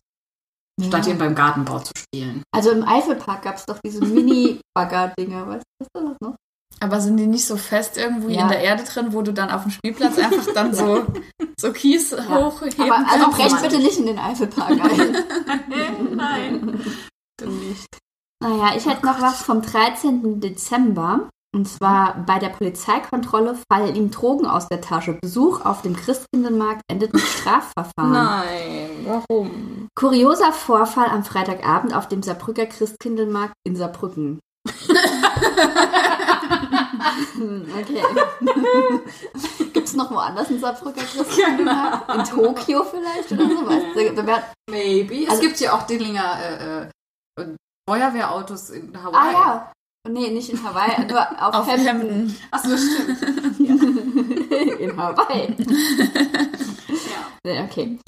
Statt 0.79 1.07
ihn 1.07 1.17
beim 1.17 1.33
Gartenbau 1.33 1.79
zu 1.79 1.91
spielen. 1.97 2.43
Also 2.53 2.71
im 2.71 2.83
Eifelpark 2.87 3.41
gab 3.41 3.55
es 3.55 3.65
doch 3.65 3.79
diese 3.83 4.01
Mini-Bagger-Dinger, 4.05 5.47
weißt 5.47 5.63
du 5.95 6.01
das 6.01 6.17
noch? 6.21 6.35
Aber 6.81 7.01
sind 7.01 7.17
die 7.17 7.27
nicht 7.27 7.45
so 7.45 7.57
fest 7.57 7.97
irgendwo 7.97 8.29
Ja. 8.29 8.43
in 8.43 8.47
der 8.49 8.61
Erde 8.61 8.83
drin, 8.83 9.07
wo 9.11 9.21
du 9.21 9.33
dann 9.33 9.49
auf 9.51 9.63
dem 9.63 9.71
Spielplatz 9.71 10.17
einfach 10.17 10.45
dann 10.53 10.73
so, 10.75 11.05
so 11.59 11.71
Kies 11.73 12.13
hochheben 12.13 12.91
Aber 12.91 13.05
also 13.11 13.29
brecht 13.31 13.61
bitte 13.61 13.77
nicht 13.79 13.97
in 13.97 14.05
den 14.05 14.19
Eifelpark 14.19 14.71
ein. 14.71 15.17
Nein. 16.15 16.81
nicht. 17.41 17.87
Naja, 18.41 18.73
ich 18.77 18.85
hätte 18.85 19.05
noch 19.05 19.21
was 19.21 19.41
vom 19.41 19.61
13. 19.61 20.39
Dezember. 20.39 21.29
Und 21.53 21.67
zwar 21.67 22.13
bei 22.27 22.37
der 22.37 22.49
Polizeikontrolle 22.49 23.57
fallen 23.71 23.95
ihm 23.95 24.11
Drogen 24.11 24.45
aus 24.45 24.67
der 24.67 24.81
Tasche. 24.81 25.13
Besuch 25.19 25.65
auf 25.65 25.81
dem 25.81 25.95
Christkindlmarkt 25.95 26.83
endet 26.87 27.11
mit 27.11 27.23
Strafverfahren. 27.23 28.11
Nein, 28.11 28.89
warum? 29.05 29.87
Kurioser 29.95 30.53
Vorfall 30.53 31.07
am 31.09 31.23
Freitagabend 31.23 31.95
auf 31.95 32.07
dem 32.07 32.21
Saarbrücker 32.21 32.67
Christkindlmarkt 32.67 33.55
in 33.65 33.75
Saarbrücken. 33.75 34.39
okay. 37.79 38.01
Gibt 39.73 39.87
es 39.87 39.93
noch 39.95 40.11
woanders 40.11 40.49
einen 40.49 40.59
Saarbrücker 40.59 41.01
Christkindlmarkt? 41.01 42.15
In 42.15 42.23
Tokio 42.25 42.83
vielleicht 42.83 43.31
oder 43.31 43.47
sowas? 43.49 43.83
Maybe. 44.69 45.23
Es 45.23 45.29
Also- 45.29 45.41
gibt 45.41 45.59
ja 45.59 45.73
auch 45.73 45.83
Dillinger 45.83 46.37
äh, 47.37 47.41
äh, 47.41 47.55
Feuerwehrautos 47.89 48.69
in 48.71 48.95
Ah 48.95 49.03
Hawaii. 49.03 49.33
ja. 49.33 49.71
Nee, 50.07 50.29
nicht 50.31 50.49
in 50.49 50.63
Hawaii, 50.63 51.05
nur 51.07 51.19
auf, 51.41 51.53
auf 51.61 51.67
Hemden. 51.67 51.85
Hemden. 51.85 52.35
Achso, 52.51 52.69
stimmt. 52.77 53.19
in 54.79 54.97
Hawaii. 54.97 55.55
ja. 57.43 57.63
Okay. 57.65 57.99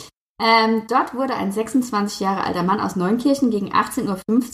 Ähm, 0.41 0.83
dort 0.87 1.13
wurde 1.13 1.35
ein 1.35 1.51
26 1.51 2.19
Jahre 2.19 2.43
alter 2.45 2.63
Mann 2.63 2.79
aus 2.79 2.95
Neunkirchen 2.95 3.51
gegen 3.51 3.71
18.50 3.73 4.07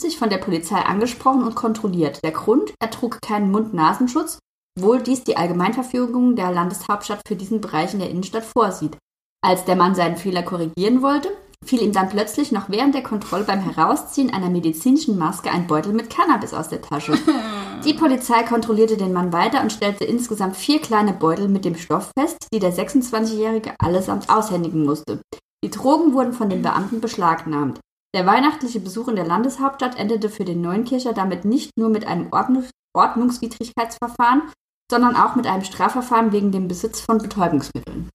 Uhr 0.04 0.10
von 0.18 0.28
der 0.28 0.36
Polizei 0.36 0.76
angesprochen 0.76 1.42
und 1.44 1.54
kontrolliert. 1.54 2.22
Der 2.22 2.32
Grund, 2.32 2.74
er 2.78 2.90
trug 2.90 3.22
keinen 3.22 3.50
Mund-Nasenschutz, 3.50 4.38
obwohl 4.78 5.02
dies 5.02 5.24
die 5.24 5.36
Allgemeinverfügung 5.36 6.36
der 6.36 6.52
Landeshauptstadt 6.52 7.22
für 7.26 7.34
diesen 7.34 7.60
Bereich 7.60 7.94
in 7.94 7.98
der 7.98 8.10
Innenstadt 8.10 8.44
vorsieht. 8.44 8.96
Als 9.44 9.64
der 9.64 9.74
Mann 9.74 9.96
seinen 9.96 10.16
Fehler 10.16 10.42
korrigieren 10.42 11.02
wollte, 11.02 11.30
fiel 11.64 11.82
ihm 11.82 11.92
dann 11.92 12.08
plötzlich 12.08 12.52
noch 12.52 12.68
während 12.68 12.94
der 12.94 13.02
Kontrolle 13.02 13.42
beim 13.42 13.60
Herausziehen 13.60 14.32
einer 14.32 14.50
medizinischen 14.50 15.18
Maske 15.18 15.50
ein 15.50 15.66
Beutel 15.66 15.92
mit 15.92 16.10
Cannabis 16.10 16.54
aus 16.54 16.68
der 16.68 16.80
Tasche. 16.80 17.18
Die 17.84 17.94
Polizei 17.94 18.42
kontrollierte 18.44 18.96
den 18.96 19.12
Mann 19.12 19.32
weiter 19.32 19.62
und 19.62 19.72
stellte 19.72 20.04
insgesamt 20.04 20.56
vier 20.56 20.80
kleine 20.80 21.12
Beutel 21.12 21.48
mit 21.48 21.64
dem 21.64 21.76
Stoff 21.76 22.10
fest, 22.18 22.36
die 22.52 22.58
der 22.58 22.72
26-Jährige 22.72 23.74
allesamt 23.78 24.30
aushändigen 24.30 24.84
musste. 24.84 25.20
Die 25.64 25.70
Drogen 25.70 26.12
wurden 26.12 26.32
von 26.32 26.50
den 26.50 26.62
Beamten 26.62 27.00
beschlagnahmt. 27.00 27.80
Der 28.14 28.26
weihnachtliche 28.26 28.80
Besuch 28.80 29.08
in 29.08 29.16
der 29.16 29.26
Landeshauptstadt 29.26 29.98
endete 29.98 30.28
für 30.28 30.44
den 30.44 30.60
Neunkircher 30.60 31.12
damit 31.12 31.44
nicht 31.44 31.72
nur 31.76 31.88
mit 31.88 32.06
einem 32.06 32.28
Ordnungs 32.32 32.70
Ordnungswidrigkeitsverfahren, 32.96 34.42
sondern 34.90 35.16
auch 35.16 35.34
mit 35.34 35.46
einem 35.46 35.64
Strafverfahren 35.64 36.32
wegen 36.32 36.52
dem 36.52 36.68
Besitz 36.68 37.00
von 37.00 37.18
Betäubungsmitteln. 37.18 38.08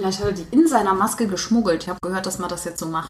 Vielleicht 0.00 0.20
hat 0.20 0.26
er 0.26 0.32
die 0.32 0.46
in 0.50 0.66
seiner 0.66 0.94
Maske 0.94 1.26
geschmuggelt. 1.26 1.82
Ich 1.82 1.88
habe 1.88 1.98
gehört, 2.02 2.26
dass 2.26 2.38
man 2.38 2.48
das 2.48 2.64
jetzt 2.64 2.78
so 2.80 2.86
macht. 2.86 3.08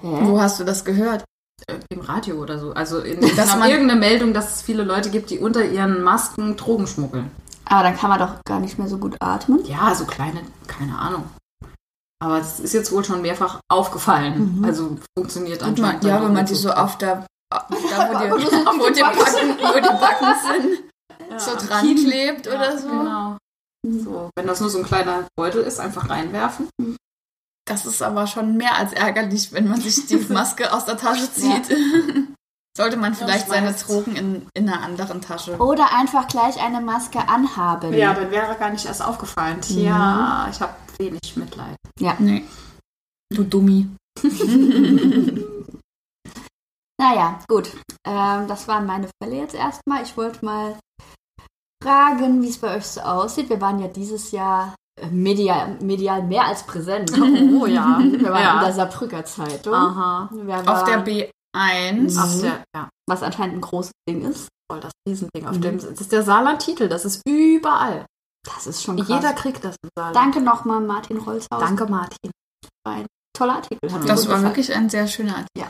Hä? 0.00 0.20
Wo 0.22 0.40
hast 0.40 0.60
du 0.60 0.64
das 0.64 0.84
gehört? 0.84 1.24
Äh, 1.66 1.78
Im 1.90 2.00
Radio 2.00 2.36
oder 2.36 2.58
so. 2.58 2.72
Also 2.72 3.00
in, 3.00 3.20
dass 3.36 3.56
man- 3.56 3.68
irgendeine 3.70 3.98
Meldung, 3.98 4.34
dass 4.34 4.56
es 4.56 4.62
viele 4.62 4.84
Leute 4.84 5.10
gibt, 5.10 5.30
die 5.30 5.38
unter 5.38 5.64
ihren 5.64 6.02
Masken 6.02 6.56
Drogen 6.56 6.86
schmuggeln. 6.86 7.30
Aber 7.64 7.82
dann 7.82 7.96
kann 7.96 8.10
man 8.10 8.18
doch 8.18 8.42
gar 8.44 8.60
nicht 8.60 8.78
mehr 8.78 8.88
so 8.88 8.98
gut 8.98 9.16
atmen. 9.20 9.64
Ja, 9.66 9.94
so 9.94 10.06
kleine, 10.06 10.40
keine 10.66 10.98
Ahnung. 10.98 11.28
Aber 12.20 12.38
es 12.40 12.58
ist 12.60 12.72
jetzt 12.72 12.90
wohl 12.92 13.04
schon 13.04 13.22
mehrfach 13.22 13.60
aufgefallen. 13.70 14.56
Mhm. 14.58 14.64
Also 14.64 14.98
funktioniert 15.16 15.62
anscheinend. 15.62 16.02
ja, 16.02 16.22
wenn 16.22 16.32
man 16.32 16.46
die 16.46 16.54
so 16.54 16.70
auf 16.70 16.96
der, 16.98 17.26
da 17.50 17.66
wo 17.68 18.88
die, 18.90 19.00
Backen, 19.00 19.58
wo 19.60 19.74
die 19.76 20.00
Backen 20.00 20.34
sind, 20.42 20.87
Ja, 21.30 21.38
so 21.38 21.56
dran 21.56 21.94
klebt 21.94 22.46
Ja, 22.46 22.54
oder 22.54 22.78
so. 22.78 22.88
Genau. 22.88 23.38
So, 23.86 24.30
wenn 24.36 24.46
das 24.46 24.60
nur 24.60 24.70
so 24.70 24.78
ein 24.78 24.84
kleiner 24.84 25.28
Beutel 25.36 25.62
ist, 25.62 25.78
einfach 25.80 26.10
reinwerfen. 26.10 26.68
Das 27.64 27.86
ist 27.86 28.02
aber 28.02 28.26
schon 28.26 28.56
mehr 28.56 28.76
als 28.76 28.92
ärgerlich, 28.92 29.52
wenn 29.52 29.68
man 29.68 29.80
sich 29.80 30.06
die 30.06 30.16
Maske 30.32 30.72
aus 30.72 30.84
der 30.84 30.96
Tasche 30.96 31.30
zieht. 31.32 31.68
Sollte 32.76 32.96
man 32.96 33.14
vielleicht 33.14 33.48
seine. 33.48 33.72
Drogen 33.72 34.14
in, 34.14 34.46
in 34.54 34.68
einer 34.68 34.82
anderen 34.82 35.20
Tasche. 35.20 35.56
Oder 35.58 35.92
einfach 35.92 36.28
gleich 36.28 36.60
eine 36.62 36.80
Maske 36.80 37.18
anhaben. 37.28 37.92
Ja, 37.92 38.14
dann 38.14 38.30
wäre 38.30 38.54
gar 38.56 38.70
nicht 38.70 38.86
erst 38.86 39.02
aufgefallen. 39.02 39.60
Tja, 39.60 40.48
ich 40.50 40.60
habe 40.60 40.74
wenig 40.98 41.36
Mitleid. 41.36 41.76
Nee. 42.18 42.44
Du 43.34 43.44
Dummi. 43.44 43.88
Naja, 47.00 47.38
gut. 47.46 47.70
Ähm, 48.04 48.48
das 48.48 48.66
waren 48.66 48.84
meine 48.86 49.08
Fälle 49.22 49.36
jetzt 49.36 49.54
erstmal. 49.54 50.02
Ich 50.02 50.16
wollte 50.16 50.44
mal 50.44 50.76
fragen, 51.82 52.42
wie 52.42 52.48
es 52.48 52.58
bei 52.58 52.76
euch 52.76 52.86
so 52.86 53.00
aussieht. 53.00 53.48
Wir 53.48 53.60
waren 53.60 53.78
ja 53.78 53.88
dieses 53.88 54.30
Jahr 54.32 54.74
äh, 55.00 55.06
medial, 55.08 55.76
medial 55.80 56.22
mehr 56.24 56.46
als 56.46 56.64
präsent. 56.64 57.12
Oh 57.16 57.66
ja. 57.66 57.98
Wir 58.02 58.30
waren 58.30 58.42
Ja. 58.42 58.58
in 58.58 58.64
der 58.64 58.72
Saarbrücker 58.72 59.24
Zeitung. 59.24 59.74
Aha. 59.74 60.24
Auf 60.66 60.84
der 60.84 60.98
waren- 60.98 61.04
B1. 61.04 62.18
Auf 62.22 62.40
der, 62.40 62.64
ja, 62.74 62.88
was 63.08 63.22
anscheinend 63.22 63.56
ein 63.56 63.60
großes 63.60 63.92
Ding 64.08 64.22
ist. 64.22 64.48
voll 64.70 64.80
das 64.80 64.92
Riesending. 65.08 65.46
Auf 65.46 65.56
Mhm. 65.56 65.60
dem, 65.62 65.78
das 65.78 66.00
ist 66.00 66.12
der 66.12 66.22
Saarland-Titel, 66.22 66.88
das 66.88 67.04
ist 67.06 67.22
überall. 67.26 68.04
Das 68.44 68.66
ist 68.66 68.82
schon 68.82 68.96
krass. 68.96 69.08
Jeder 69.08 69.32
kriegt 69.32 69.64
das 69.64 69.76
im 69.82 69.88
Saarland. 69.96 70.16
Danke 70.16 70.40
nochmal, 70.42 70.80
Martin 70.80 71.16
Rolzhaus. 71.18 71.58
Danke, 71.60 71.86
Martin. 71.86 72.30
Toller 73.36 73.54
Artikel. 73.56 73.92
Hat 73.92 74.02
Das 74.02 74.08
war 74.08 74.16
gefallen. 74.36 74.42
wirklich 74.42 74.74
ein 74.74 74.90
sehr 74.90 75.06
schöner 75.06 75.36
Artikel. 75.36 75.68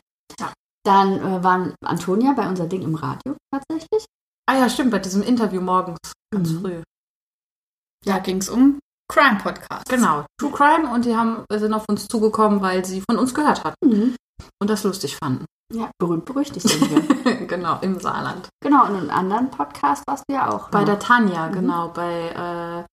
Dann 0.84 1.18
äh, 1.20 1.44
waren 1.44 1.74
Antonia 1.84 2.32
bei 2.32 2.48
unser 2.48 2.66
Ding 2.66 2.80
im 2.82 2.94
Radio 2.94 3.36
tatsächlich. 3.52 4.04
Ah 4.48 4.56
ja, 4.56 4.68
stimmt, 4.68 4.90
bei 4.90 4.98
diesem 4.98 5.22
Interview 5.22 5.60
morgens 5.60 5.98
ganz 6.32 6.50
Mhm. 6.52 6.60
früh. 6.60 6.82
Da 8.06 8.18
ging 8.18 8.38
es 8.38 8.48
um 8.48 8.78
Crime 9.12 9.38
Podcast. 9.42 9.88
Genau, 9.88 10.24
True 10.40 10.52
Crime 10.52 10.90
und 10.92 11.04
die 11.04 11.14
haben, 11.16 11.44
sind 11.52 11.72
auf 11.74 11.84
uns 11.88 12.06
zugekommen, 12.06 12.60
weil 12.60 12.84
sie 12.84 13.02
von 13.08 13.18
uns 13.18 13.34
gehört 13.34 13.64
hatten 13.64 13.88
Mhm. 13.88 14.16
und 14.60 14.70
das 14.70 14.84
lustig 14.84 15.16
fanden. 15.16 15.44
Ja, 15.72 15.90
berühmt 15.98 16.24
berüchtigt 16.24 16.66
sind 16.66 16.90
wir. 16.90 17.46
genau, 17.46 17.78
im 17.82 18.00
Saarland. 18.00 18.48
genau, 18.62 18.84
und 18.86 18.90
in 18.94 18.96
einem 18.96 19.10
anderen 19.10 19.50
Podcast 19.50 20.02
warst 20.06 20.24
du 20.28 20.34
ja 20.34 20.50
auch. 20.50 20.70
Bei 20.70 20.80
ne? 20.80 20.86
der 20.86 20.98
Tanja, 20.98 21.48
Mhm. 21.48 21.52
genau, 21.52 21.88
bei, 21.88 22.28
äh, 22.30 22.84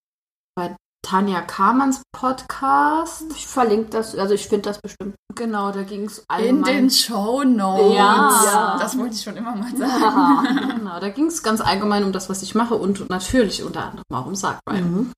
bei 0.57 0.75
Tanja 1.05 1.41
Kamans 1.41 2.01
Podcast. 2.11 3.25
Ich 3.35 3.45
verlinke 3.45 3.91
das, 3.91 4.15
also 4.15 4.33
ich 4.33 4.47
finde 4.47 4.63
das 4.69 4.79
bestimmt. 4.81 5.15
Genau, 5.35 5.71
da 5.71 5.83
ging 5.83 6.05
es 6.05 6.17
In 6.19 6.25
allgemein. 6.29 6.63
den 6.63 6.89
Show 6.89 7.43
Notes. 7.43 7.95
Ja. 7.95 8.77
Das 8.79 8.97
wollte 8.97 9.13
ich 9.13 9.21
schon 9.21 9.37
immer 9.37 9.55
mal 9.55 9.69
sagen. 9.77 10.77
genau, 10.77 10.99
da 10.99 11.09
ging 11.09 11.27
es 11.27 11.43
ganz 11.43 11.61
allgemein 11.61 12.03
um 12.05 12.11
das, 12.11 12.27
was 12.29 12.41
ich 12.41 12.55
mache 12.55 12.73
und 12.75 13.07
natürlich 13.09 13.61
unter 13.63 13.83
anderem 13.85 14.03
auch 14.13 14.25
um 14.25 14.35
Saarcrime. 14.35 14.81
Mhm. 14.81 15.11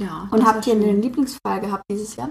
Ja. 0.00 0.28
Und 0.30 0.46
habt 0.46 0.64
ihr 0.68 0.74
einen 0.74 1.02
Lieblingsfall 1.02 1.60
gehabt 1.60 1.82
dieses 1.90 2.14
Jahr? 2.14 2.30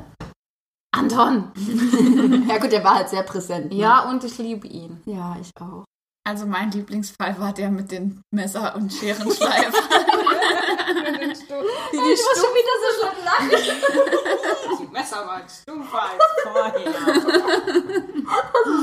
Anton. 0.95 1.51
ja 2.47 2.57
gut, 2.57 2.71
der 2.71 2.83
war 2.85 2.95
halt 2.95 3.09
sehr 3.09 3.23
präsent. 3.23 3.69
ne? 3.71 3.75
Ja, 3.75 4.09
und 4.09 4.23
ich 4.23 4.37
liebe 4.37 4.65
ihn. 4.67 5.01
Ja, 5.05 5.35
ich 5.41 5.51
auch. 5.59 5.83
Also 6.27 6.45
mein 6.45 6.71
Lieblingsfall 6.71 7.37
war 7.39 7.53
der 7.53 7.69
mit 7.69 7.91
den 7.91 8.21
Messer- 8.33 8.75
und 8.75 8.93
Scherenschleifern. 8.93 9.73
Die, 10.39 11.97
die 11.97 12.13
Ich 12.13 12.21
muss 12.21 12.37
schon 12.41 12.53
wieder 12.55 12.75
so 12.81 12.89
schlimm 12.99 13.17
lachen. 13.25 14.79
Die 14.79 14.87
Messer 14.91 15.25
waren 15.27 15.43
stumpfer 15.49 16.01
als 16.03 16.23
vorher. 16.43 16.93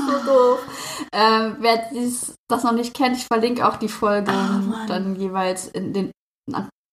so 0.07 0.31
doof. 0.31 0.59
Ähm, 1.13 1.55
wer 1.59 1.89
dies, 1.91 2.33
das 2.49 2.63
noch 2.63 2.71
nicht 2.73 2.93
kennt, 2.95 3.17
ich 3.17 3.25
verlinke 3.25 3.67
auch 3.67 3.77
die 3.77 3.89
Folge 3.89 4.31
Mann. 4.31 4.85
dann 4.87 5.15
jeweils 5.15 5.67
in 5.67 5.93
den, 5.93 6.11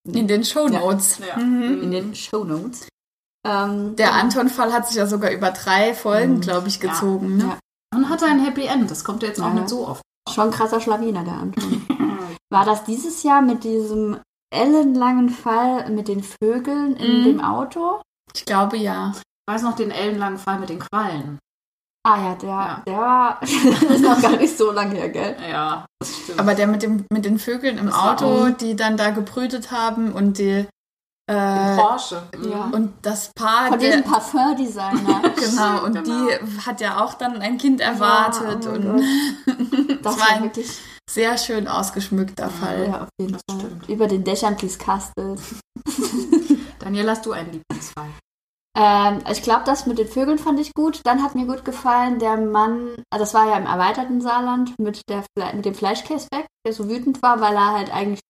In 0.07 0.29
den 0.29 0.45
Show 0.45 0.69
Notes. 0.69 1.19
Ja. 1.27 1.37
Mhm. 1.43 1.83
in 1.83 1.91
den 1.91 2.15
Show 2.15 2.45
Notes. 2.45 2.89
Ähm, 3.47 3.95
Der 3.97 4.09
genau. 4.09 4.21
Anton-Fall 4.21 4.73
hat 4.73 4.89
sich 4.89 4.97
ja 4.97 5.07
sogar 5.07 5.31
über 5.31 5.51
drei 5.51 5.95
Folgen, 5.95 6.37
Mhm. 6.37 6.41
glaube 6.41 6.69
ich, 6.69 6.81
Ja. 6.83 6.91
gezogen. 6.91 7.37
Ne? 7.37 7.45
Ja. 7.45 7.59
Und 7.95 8.09
hatte 8.09 8.27
ein 8.27 8.41
Happy 8.45 8.65
End. 8.67 8.91
Das 8.91 9.05
kommt 9.05 9.23
ja 9.23 9.29
jetzt 9.29 9.41
auch 9.41 9.49
Ja. 9.49 9.55
nicht 9.55 9.69
so 9.69 9.87
oft. 9.87 10.03
Schon 10.35 10.51
krasser 10.51 10.81
Schlawiner, 10.81 11.23
der 11.25 11.35
Anton. 11.35 11.87
War 12.51 12.65
das 12.65 12.85
dieses 12.85 13.23
Jahr 13.23 13.43
mit 13.43 13.63
diesem 13.65 14.19
ellenlangen 14.53 15.29
Fall 15.31 15.91
mit 15.91 16.09
den 16.09 16.23
Vögeln 16.23 16.97
in 16.97 17.21
Mhm. 17.21 17.25
dem 17.25 17.41
Auto? 17.41 18.01
Ich 18.35 18.45
glaube 18.45 18.77
ja. 18.77 19.13
Ich 19.17 19.53
weiß 19.55 19.63
noch 19.63 19.77
den 19.77 19.91
ellenlangen 19.91 20.39
Fall 20.39 20.59
mit 20.59 20.69
den 20.71 20.79
Quallen. 20.79 21.39
Ah 22.07 22.19
ja, 22.19 22.35
der, 22.35 22.49
Ja. 22.49 22.83
der 22.87 22.97
war, 22.99 23.43
ist 23.43 24.03
noch 24.03 24.21
gar 24.21 24.37
nicht 24.37 24.57
so 24.59 24.71
lange 24.73 24.95
her, 24.97 25.09
gell? 25.09 25.37
Ja, 25.51 25.87
das 26.01 26.15
stimmt. 26.17 26.39
Aber 26.41 26.55
der 26.55 26.67
mit, 26.67 26.83
dem, 26.83 27.05
mit 27.13 27.25
den 27.25 27.39
Vögeln 27.39 27.79
im 27.79 27.87
Das 27.87 27.95
Auto, 27.95 28.51
die 28.51 28.77
dann 28.77 28.97
da 28.97 29.11
gebrütet 29.11 29.71
haben 29.71 30.13
und 30.13 30.37
die 30.39 30.67
äh, 31.27 31.77
Porsche. 31.77 32.23
Ja. 32.43 32.69
und 32.73 32.93
das 33.01 33.31
Paar, 33.35 33.69
Von 33.69 33.79
diesem 33.79 34.03
Parfum-Designer. 34.05 35.23
genau, 35.37 35.85
und 35.85 35.95
Genau. 35.95 36.27
die 36.29 36.61
hat 36.67 36.83
ja 36.83 37.03
auch 37.03 37.15
dann 37.15 37.41
ein 37.41 37.57
Kind 37.57 37.81
erwartet 37.81 38.65
Ja, 38.67 38.71
oh 38.71 38.75
und 38.75 39.03
Das 40.05 40.17
das 40.17 40.21
war 40.21 40.43
wirklich, 40.43 40.79
sehr 41.11 41.37
schön 41.39 41.69
ausgeschmückter 41.69 42.49
Fall. 42.51 42.87
ja, 42.89 43.03
auf 43.03 43.09
jeden 43.21 43.33
das 43.35 43.43
Fall. 43.51 43.61
stimmt. 43.67 43.89
Über 43.89 44.07
den 44.09 44.25
Dächern 44.25 44.59
fließt 44.59 44.79
Kastel. 44.79 45.37
Daniel, 46.79 47.11
hast 47.11 47.25
du 47.27 47.33
einen 47.33 47.53
Lieblingsfall? 47.53 48.09
Ähm, 48.77 49.21
ich 49.31 49.43
glaube, 49.43 49.63
das 49.65 49.87
mit 49.87 49.99
den 49.99 50.09
Vögeln 50.09 50.39
fand 50.39 50.59
ich 50.59 50.73
gut. 50.75 51.01
Dann 51.05 51.23
hat 51.23 51.35
mir 51.35 51.47
gut 51.47 51.65
gefallen, 51.65 52.19
der 52.19 52.37
Mann, 52.37 52.89
also 53.11 53.23
das 53.25 53.35
war 53.35 53.49
ja 53.49 53.57
im 53.57 53.67
erweiterten 53.67 54.21
Saarland 54.21 54.77
mit, 54.81 55.03
der, 55.09 55.23
mit 55.55 55.65
dem 55.65 55.75
Fleischkäse 55.75 56.27
weg, 56.35 56.47
der 56.67 56.73
so 56.73 56.89
wütend 56.89 57.23
war, 57.23 57.41
weil 57.41 57.55
er 57.55 57.73
halt 57.73 57.95
eigentlich, 57.95 58.21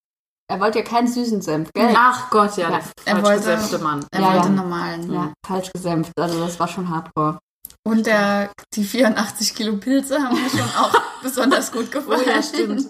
er 0.50 0.60
wollte 0.60 0.80
ja 0.80 0.84
keinen 0.84 1.08
süßen 1.08 1.40
Senf, 1.40 1.70
gell? 1.72 1.94
Ach 1.96 2.28
Gott, 2.28 2.56
ja, 2.58 2.70
Ja. 2.70 2.78
der 2.78 2.82
Er 3.06 3.12
falsch 3.16 3.24
wollte- 3.24 3.38
gesäfte 3.56 3.78
Mann. 3.78 4.04
Er 4.12 4.20
Ja, 4.20 4.26
wollte 4.34 4.48
ja. 4.48 4.52
normalen. 4.54 5.12
Ja, 5.12 5.32
falsch 5.46 5.72
gesenft. 5.72 6.12
Also 6.20 6.38
das 6.40 6.60
war 6.60 6.68
schon 6.68 6.90
hardcore. 6.90 7.38
Und 7.86 8.06
der, 8.06 8.50
die 8.72 8.82
84 8.82 9.54
Kilo 9.54 9.76
Pilze 9.76 10.18
haben 10.22 10.40
mir 10.42 10.48
schon 10.48 10.60
auch 10.60 10.94
besonders 11.22 11.70
gut 11.70 11.88
Oh 11.88 11.90
gefallen. 11.98 12.22
ja, 12.26 12.42
stimmt. 12.42 12.87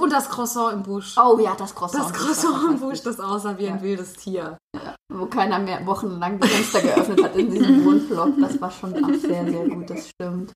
Und 0.00 0.10
das 0.12 0.28
Croissant 0.28 0.72
im 0.72 0.82
Busch. 0.82 1.16
Oh 1.16 1.38
ja, 1.38 1.54
das 1.54 1.74
Croissant. 1.74 2.04
das 2.04 2.12
Croissant 2.12 2.72
im 2.72 2.80
Busch, 2.80 3.02
das 3.02 3.20
aussah 3.20 3.56
wie 3.58 3.68
ein 3.68 3.76
Ja. 3.76 3.82
wildes 3.82 4.14
Tier. 4.14 4.58
Wo 5.12 5.26
keiner 5.26 5.60
mehr 5.60 5.86
wochenlang 5.86 6.40
die 6.40 6.48
Fenster 6.48 6.80
geöffnet 6.82 7.22
hat 7.22 7.36
in 7.36 7.50
diesem 7.52 7.84
Wohnblock. 7.84 8.34
Das 8.40 8.60
war 8.60 8.70
schon 8.72 9.04
auch 9.04 9.08
sehr, 9.14 9.46
sehr 9.48 9.68
gut, 9.68 9.88
das 9.88 10.08
stimmt. 10.08 10.52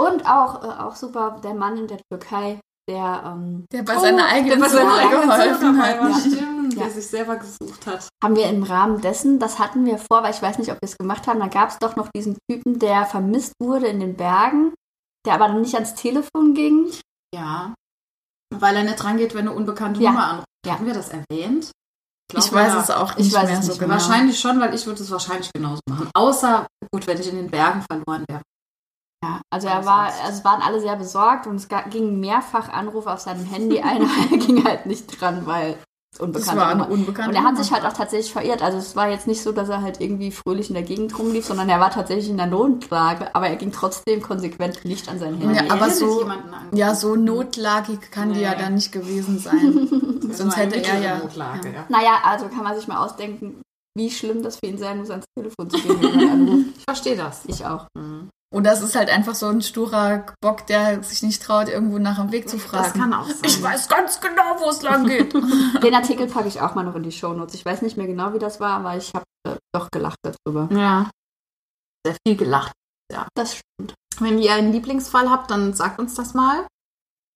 Und 0.00 0.24
auch, 0.26 0.62
äh, 0.64 0.82
auch 0.82 0.96
super, 0.96 1.40
der 1.42 1.54
Mann 1.54 1.76
in 1.76 1.88
der 1.88 2.00
Türkei, 2.10 2.58
der, 2.88 3.22
ähm, 3.26 3.64
Der 3.72 3.82
bei 3.82 3.98
seiner 3.98 4.26
eigenen 4.26 4.58
der 4.60 4.66
bei 4.66 4.72
seiner 4.72 4.90
Suche 4.90 5.00
eigenen 5.00 5.22
Suche 5.30 5.36
geholfen 5.36 5.82
hat. 5.82 5.96
Ja. 5.96 6.18
Stimmt, 6.20 6.74
Ja. 6.74 6.80
der 6.84 6.90
sich 6.90 7.06
selber 7.06 7.36
gesucht 7.36 7.86
hat. 7.86 8.08
haben 8.22 8.36
wir 8.36 8.46
im 8.48 8.62
Rahmen 8.62 9.00
dessen, 9.00 9.38
das 9.38 9.58
hatten 9.58 9.84
wir 9.86 9.98
vor, 9.98 10.22
weil 10.22 10.32
ich 10.32 10.42
weiß 10.42 10.58
nicht, 10.58 10.70
ob 10.70 10.76
wir 10.80 10.88
es 10.88 10.96
gemacht 10.98 11.26
haben, 11.26 11.40
da 11.40 11.46
gab 11.48 11.70
es 11.70 11.78
doch 11.78 11.96
noch 11.96 12.08
diesen 12.14 12.36
Typen, 12.50 12.78
der 12.78 13.04
vermisst 13.06 13.52
wurde 13.60 13.86
in 13.88 14.00
den 14.00 14.16
Bergen, 14.16 14.72
der 15.26 15.34
aber 15.34 15.48
nicht 15.48 15.74
ans 15.74 15.94
Telefon 15.94 16.54
ging. 16.54 16.90
Ja. 17.34 17.74
Weil 18.54 18.76
er 18.76 18.84
nicht 18.84 19.02
rangeht, 19.04 19.34
wenn 19.34 19.48
eine 19.48 19.52
unbekannte 19.52 20.00
Ja. 20.02 20.10
Nummer 20.10 20.26
anruft. 20.28 20.46
Ja. 20.66 20.72
Hatten 20.74 20.86
wir 20.86 20.94
das 20.94 21.10
erwähnt? 21.10 21.70
Ich 22.30 22.50
glaube, 22.50 22.56
weiß 22.56 22.72
ja. 22.74 22.80
es 22.80 22.90
auch 22.90 23.12
Ich 23.12 23.24
nicht 23.26 23.34
weiß 23.34 23.48
mehr 23.48 23.58
es 23.58 23.66
so 23.66 23.72
nicht 23.72 23.80
genau. 23.80 23.92
Wahrscheinlich 23.94 24.38
schon, 24.38 24.60
weil 24.60 24.74
ich 24.74 24.86
würde 24.86 25.02
es 25.02 25.10
wahrscheinlich 25.10 25.50
genauso 25.52 25.80
machen. 25.88 26.10
Außer, 26.14 26.66
gut, 26.92 27.06
wenn 27.06 27.18
ich 27.20 27.28
in 27.28 27.36
den 27.36 27.50
Bergen 27.50 27.82
verloren 27.90 28.24
wäre. 28.28 28.42
Ja, 29.24 29.40
also 29.50 29.66
er 29.68 29.84
war, 29.84 30.06
also 30.24 30.38
es 30.38 30.44
waren 30.44 30.62
alle 30.62 30.80
sehr 30.80 30.94
besorgt 30.96 31.46
und 31.46 31.56
es 31.56 31.68
ga- 31.68 31.82
ging 31.90 32.20
mehrfach 32.20 32.68
Anrufe 32.68 33.10
auf 33.12 33.18
seinem 33.20 33.44
Handy 33.44 33.80
ein, 33.80 34.02
aber 34.02 34.30
er 34.32 34.36
ging 34.38 34.64
halt 34.64 34.86
nicht 34.86 35.20
dran, 35.20 35.42
weil 35.44 35.72
es 36.12 36.18
Das 36.18 36.20
unbekannt 36.20 36.56
war 36.58 36.68
eine 36.68 36.80
war. 36.82 36.90
unbekannte 36.90 37.30
Und 37.30 37.36
er 37.36 37.42
hat 37.42 37.56
sich 37.58 37.72
halt 37.72 37.84
auch 37.84 37.92
tatsächlich 37.92 38.32
verirrt. 38.32 38.62
Also 38.62 38.78
es 38.78 38.94
war 38.94 39.08
jetzt 39.10 39.26
nicht 39.26 39.42
so, 39.42 39.50
dass 39.52 39.68
er 39.68 39.82
halt 39.82 40.00
irgendwie 40.00 40.30
fröhlich 40.30 40.68
in 40.70 40.74
der 40.74 40.84
Gegend 40.84 41.18
rumlief, 41.18 41.46
sondern 41.46 41.68
er 41.68 41.80
war 41.80 41.90
tatsächlich 41.90 42.28
in 42.30 42.36
der 42.36 42.46
Notlage, 42.46 43.34
aber 43.34 43.48
er 43.48 43.56
ging 43.56 43.72
trotzdem 43.72 44.22
konsequent 44.22 44.84
nicht 44.84 45.08
an 45.08 45.18
sein 45.18 45.36
Handy. 45.36 45.56
Ja, 45.56 45.72
aber 45.72 45.90
so-. 45.90 46.24
Ja, 46.72 46.94
so 46.94 47.16
notlagig 47.16 48.10
kann 48.12 48.32
die 48.34 48.40
ja 48.40 48.52
Nee. 48.52 48.58
dann 48.62 48.74
nicht 48.76 48.92
gewesen 48.92 49.38
sein. 49.38 49.88
Das 50.28 50.38
sonst 50.38 50.56
hätte 50.58 50.82
er 50.84 51.00
ja- 51.00 51.18
Notlage, 51.18 51.72
ja. 51.72 51.86
Naja, 51.88 52.18
also 52.22 52.48
kann 52.48 52.62
man 52.62 52.76
sich 52.76 52.86
mal 52.86 53.02
ausdenken, 53.02 53.62
wie 53.96 54.10
schlimm 54.10 54.42
das 54.42 54.56
für 54.56 54.66
ihn 54.66 54.76
sein 54.76 54.98
muss, 54.98 55.08
ans 55.10 55.24
Telefon 55.34 55.70
zu 55.70 55.78
gehen, 55.80 56.02
wenn 56.02 56.20
jemand 56.20 56.32
anruft. 56.32 56.66
Ich 56.76 56.84
verstehe 56.84 57.16
das. 57.16 57.40
Ich 57.46 57.64
auch. 57.64 57.86
Oder 58.50 58.72
es 58.72 58.80
ist 58.80 58.96
halt 58.96 59.10
einfach 59.10 59.34
so 59.34 59.46
ein 59.46 59.60
sturer 59.60 60.24
Bock, 60.40 60.66
der 60.66 61.02
sich 61.02 61.22
nicht 61.22 61.42
traut, 61.42 61.68
irgendwo 61.68 61.98
nach 61.98 62.18
dem 62.18 62.32
Weg 62.32 62.48
zu 62.48 62.58
fragen. 62.58 62.84
Das 62.84 62.92
kann 62.94 63.12
auch 63.12 63.26
sein. 63.26 63.36
Ich 63.42 63.62
weiß 63.62 63.88
ganz 63.88 64.20
genau, 64.20 64.58
wo 64.58 64.70
es 64.70 64.80
lang 64.82 65.06
geht. 65.06 65.34
Den 65.82 65.94
Artikel 65.94 66.26
packe 66.28 66.48
ich 66.48 66.60
auch 66.60 66.74
mal 66.74 66.84
noch 66.84 66.94
in 66.96 67.02
die 67.02 67.12
Shownotes. 67.12 67.54
Ich 67.54 67.64
weiß 67.66 67.82
nicht 67.82 67.98
mehr 67.98 68.06
genau, 68.06 68.32
wie 68.32 68.38
das 68.38 68.58
war, 68.58 68.78
aber 68.78 68.96
ich 68.96 69.12
habe 69.14 69.24
äh, 69.46 69.56
doch 69.74 69.90
gelacht 69.90 70.16
darüber. 70.22 70.74
Ja. 70.74 71.10
Sehr 72.06 72.16
viel 72.26 72.36
gelacht. 72.36 72.72
Das 73.34 73.56
stimmt. 73.56 73.94
Wenn 74.18 74.38
ihr 74.38 74.54
einen 74.54 74.72
Lieblingsfall 74.72 75.30
habt, 75.30 75.50
dann 75.50 75.74
sagt 75.74 75.98
uns 75.98 76.14
das 76.14 76.32
mal. 76.32 76.66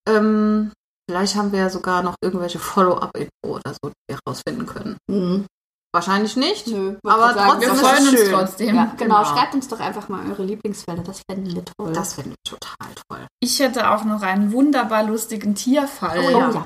Ähm, 0.09 0.71
vielleicht 1.09 1.35
haben 1.35 1.51
wir 1.51 1.59
ja 1.59 1.69
sogar 1.69 2.01
noch 2.01 2.15
irgendwelche 2.21 2.59
Follow-up-Info 2.59 3.29
oder 3.43 3.73
so, 3.73 3.89
die 3.89 4.13
wir 4.13 4.19
rausfinden 4.27 4.65
können. 4.65 4.97
Mhm. 5.07 5.45
Wahrscheinlich 5.93 6.35
nicht. 6.35 6.67
Nö, 6.67 6.97
Aber 7.05 7.33
sagen, 7.35 7.51
trotzdem 7.51 7.69
Wir 7.69 7.75
freuen 7.75 8.07
uns 8.07 8.19
schön. 8.19 8.31
trotzdem. 8.31 8.75
Ja, 8.75 8.85
genau. 8.97 9.19
Genau. 9.19 9.25
Schreibt 9.25 9.53
uns 9.53 9.67
doch 9.67 9.79
einfach 9.79 10.09
mal 10.09 10.27
eure 10.27 10.43
Lieblingsfälle. 10.43 11.03
Das 11.03 11.21
fänden 11.29 11.55
wir 11.55 11.63
toll. 11.65 11.93
Das 11.93 12.15
finde 12.15 12.31
ich 12.31 12.51
total 12.51 12.95
toll. 13.07 13.27
Ich 13.39 13.59
hätte 13.59 13.91
auch 13.91 14.03
noch 14.03 14.23
einen 14.23 14.51
wunderbar 14.51 15.03
lustigen 15.03 15.53
Tierfall. 15.53 16.19
oh 16.19 16.29
ja. 16.31 16.65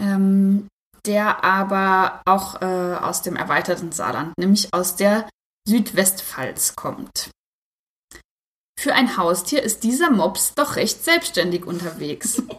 ähm, 0.00 0.68
der 1.06 1.44
aber 1.44 2.22
auch 2.24 2.60
äh, 2.62 2.96
aus 2.96 3.22
dem 3.22 3.36
erweiterten 3.36 3.92
Saarland, 3.92 4.32
nämlich 4.38 4.72
aus 4.72 4.96
der 4.96 5.28
Südwestpfalz 5.66 6.76
kommt. 6.76 7.30
Für 8.80 8.94
ein 8.94 9.16
Haustier 9.16 9.60
ist 9.64 9.82
dieser 9.82 10.08
Mops 10.08 10.54
doch 10.54 10.76
recht 10.76 11.04
selbstständig 11.04 11.66
unterwegs. 11.66 12.40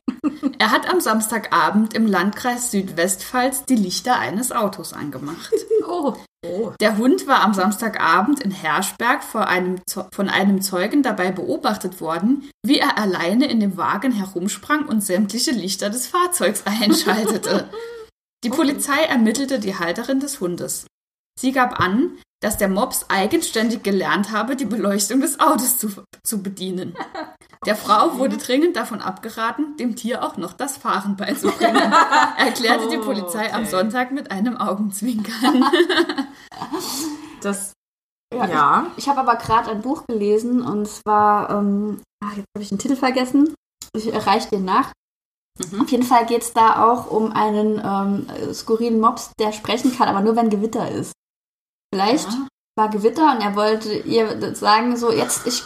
Er 0.58 0.72
hat 0.72 0.90
am 0.90 1.00
Samstagabend 1.00 1.94
im 1.94 2.06
Landkreis 2.06 2.72
Südwestpfalz 2.72 3.64
die 3.64 3.78
Lichter 3.78 4.20
eines 4.20 4.52
Autos 4.52 4.92
angemacht. 4.92 5.54
Oh. 5.92 6.16
Oh. 6.46 6.72
Der 6.80 6.98
Hund 6.98 7.26
war 7.26 7.42
am 7.42 7.56
Samstagabend 7.56 8.42
in 8.42 8.52
Herschberg 8.52 9.24
einem, 9.34 9.82
von 10.14 10.30
einem 10.30 10.62
Zeugen 10.62 11.02
dabei 11.02 11.32
beobachtet 11.32 12.00
worden, 12.00 12.48
wie 12.64 12.78
er 12.78 12.98
alleine 13.00 13.50
in 13.50 13.60
dem 13.60 13.76
Wagen 13.76 14.12
herumsprang 14.12 14.86
und 14.86 15.02
sämtliche 15.02 15.52
Lichter 15.52 15.90
des 15.90 16.06
Fahrzeugs 16.06 16.64
einschaltete. 16.66 17.70
Die 18.44 18.50
Polizei 18.50 19.04
ermittelte 19.06 19.60
die 19.60 19.80
Halterin 19.80 20.20
des 20.20 20.40
Hundes. 20.40 20.86
Sie 21.40 21.52
gab 21.54 21.80
an, 21.80 22.20
dass 22.42 22.58
der 22.58 22.70
Mops 22.70 23.06
eigenständig 23.10 23.84
gelernt 23.84 24.32
habe, 24.32 24.56
die 24.56 24.66
Beleuchtung 24.66 25.22
des 25.22 25.40
Autos 25.40 25.78
zu, 25.78 25.90
zu 26.24 26.42
bedienen. 26.42 26.96
Der 27.66 27.76
Frau 27.76 28.18
wurde 28.18 28.38
dringend 28.38 28.78
davon 28.78 29.02
abgeraten, 29.02 29.76
dem 29.76 29.98
Tier 29.98 30.24
auch 30.24 30.38
noch 30.38 30.54
das 30.54 30.78
Fahren 30.78 31.18
beizubringen, 31.18 31.92
erklärte 32.38 32.88
die 32.88 32.98
Oh, 32.98 33.04
Polizei 33.04 33.54
am 33.54 33.64
okay. 33.64 33.72
Sonntag 33.72 34.12
mit 34.12 34.32
einem 34.32 34.58
Augenzwinkern. 34.58 35.66
Das, 37.42 37.72
Ja, 38.34 38.46
ja. 38.48 38.88
Ich, 38.98 39.04
ich 39.04 39.10
habe 39.10 39.22
aber 39.22 39.38
gerade 39.38 39.72
ein 39.72 39.82
Buch 39.82 40.04
gelesen 40.08 40.62
und 40.62 40.88
zwar, 40.88 41.50
ähm, 41.50 42.02
ach, 42.22 42.36
jetzt 42.36 42.48
habe 42.54 42.64
ich 42.64 42.70
den 42.70 42.80
Titel 42.80 42.98
vergessen. 42.98 43.56
Ich 43.94 44.14
reiche 44.14 44.50
den 44.50 44.66
nach. 44.66 44.92
Mhm. 45.72 45.82
Auf 45.82 45.90
jeden 45.90 46.04
Fall 46.04 46.26
geht 46.26 46.42
es 46.42 46.54
da 46.54 46.84
auch 46.86 47.10
um 47.10 47.32
einen 47.32 47.82
ähm, 47.82 48.54
skurrilen 48.54 49.00
Mops, 49.00 49.32
der 49.40 49.54
sprechen 49.54 49.96
kann, 49.96 50.10
aber 50.10 50.20
nur 50.22 50.36
wenn 50.36 50.50
Gewitter 50.50 50.90
ist. 50.92 51.14
Vielleicht 51.94 52.30
Ja. 52.32 52.48
war 52.78 52.90
Gewitter 52.90 53.32
und 53.36 53.42
er 53.42 53.56
wollte 53.56 53.94
ihr 53.94 54.56
sagen, 54.56 54.96
so 54.98 55.12
jetzt 55.12 55.46
ich 55.48 55.66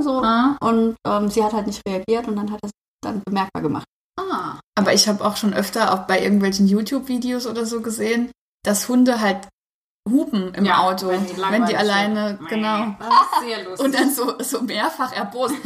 so 0.00 0.22
Ah. 0.22 0.56
und 0.60 0.96
ähm, 1.06 1.28
sie 1.28 1.42
hat 1.44 1.52
halt 1.52 1.66
nicht 1.66 1.82
reagiert 1.86 2.26
und 2.28 2.36
dann 2.36 2.50
hat 2.50 2.60
er 2.62 2.66
es 2.68 2.72
dann 3.02 3.22
bemerkbar 3.24 3.62
gemacht. 3.62 3.84
Ah. 4.18 4.58
Aber 4.78 4.92
ich 4.94 5.08
habe 5.08 5.24
auch 5.24 5.36
schon 5.36 5.52
öfter 5.54 5.92
auch 5.92 6.06
bei 6.06 6.22
irgendwelchen 6.22 6.66
YouTube-Videos 6.66 7.46
oder 7.46 7.66
so 7.66 7.80
gesehen, 7.82 8.30
dass 8.64 8.88
Hunde 8.88 9.20
halt 9.20 9.48
hupen 10.08 10.54
im 10.54 10.64
Ja, 10.64 10.78
Auto, 10.82 11.08
wenn 11.08 11.20
wenn 11.20 11.26
die 11.26 11.34
die, 11.34 11.40
langweilig 11.40 11.78
alleine, 11.78 12.36
sind. 12.38 12.48
genau. 12.48 12.94
Und 13.82 13.94
dann 13.94 14.10
so, 14.10 14.34
so 14.40 14.62
mehrfach 14.62 15.12
erbost. 15.12 15.54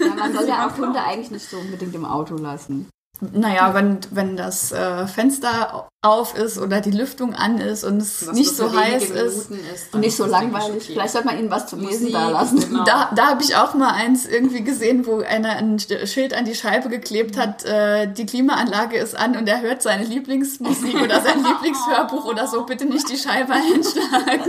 Ja, 0.00 0.14
man 0.14 0.32
soll 0.32 0.48
ja 0.48 0.66
auch 0.66 0.76
Hunde 0.76 1.00
eigentlich 1.02 1.30
nicht 1.30 1.48
so 1.48 1.58
unbedingt 1.58 1.94
im 1.94 2.04
Auto 2.04 2.36
lassen. 2.36 2.88
Naja, 3.20 3.74
wenn, 3.74 3.98
wenn 4.10 4.36
das 4.36 4.70
äh, 4.70 5.06
Fenster 5.06 5.88
auf 6.02 6.38
ist 6.38 6.58
oder 6.58 6.80
die 6.80 6.92
Lüftung 6.92 7.34
an 7.34 7.58
ist 7.58 7.82
und 7.82 7.96
es 7.96 8.28
Was 8.28 8.36
nicht 8.36 8.54
so 8.54 8.72
heiß 8.72 9.10
ist. 9.10 9.50
Ist 9.50 9.92
Und 9.92 10.00
nicht 10.00 10.14
so 10.16 10.22
das, 10.22 10.32
langweilig. 10.32 10.84
okay. 10.84 10.92
Vielleicht 10.92 11.10
sollte 11.12 11.26
man 11.26 11.38
ihnen 11.40 11.50
was 11.50 11.66
zum 11.66 11.80
Lesen 11.80 12.12
da 12.12 12.30
lassen. 12.30 12.60
genau. 12.60 12.84
Da, 12.84 13.10
da 13.16 13.26
habe 13.30 13.42
ich 13.42 13.56
auch 13.56 13.74
mal 13.74 13.90
eins 13.90 14.24
irgendwie 14.24 14.62
gesehen, 14.62 15.06
wo 15.06 15.18
einer 15.22 15.56
ein 15.56 15.80
Schild 15.80 16.34
an 16.34 16.44
die 16.44 16.54
Scheibe 16.54 16.88
geklebt 16.88 17.36
hat, 17.36 17.64
äh, 17.64 18.06
die 18.12 18.26
Klimaanlage 18.26 18.96
ist 18.96 19.16
an 19.18 19.36
und 19.36 19.48
er 19.48 19.60
hört 19.60 19.82
seine 19.82 20.04
Lieblingsmusik 20.04 20.94
oder 21.02 21.20
sein 21.20 21.38
Lieblingshörbuch 21.44 22.24
oder 22.24 22.46
so, 22.46 22.62
bitte 22.64 22.84
nicht 22.84 23.08
die 23.10 23.16
Scheibe 23.16 23.54
einschlagen. 23.54 24.44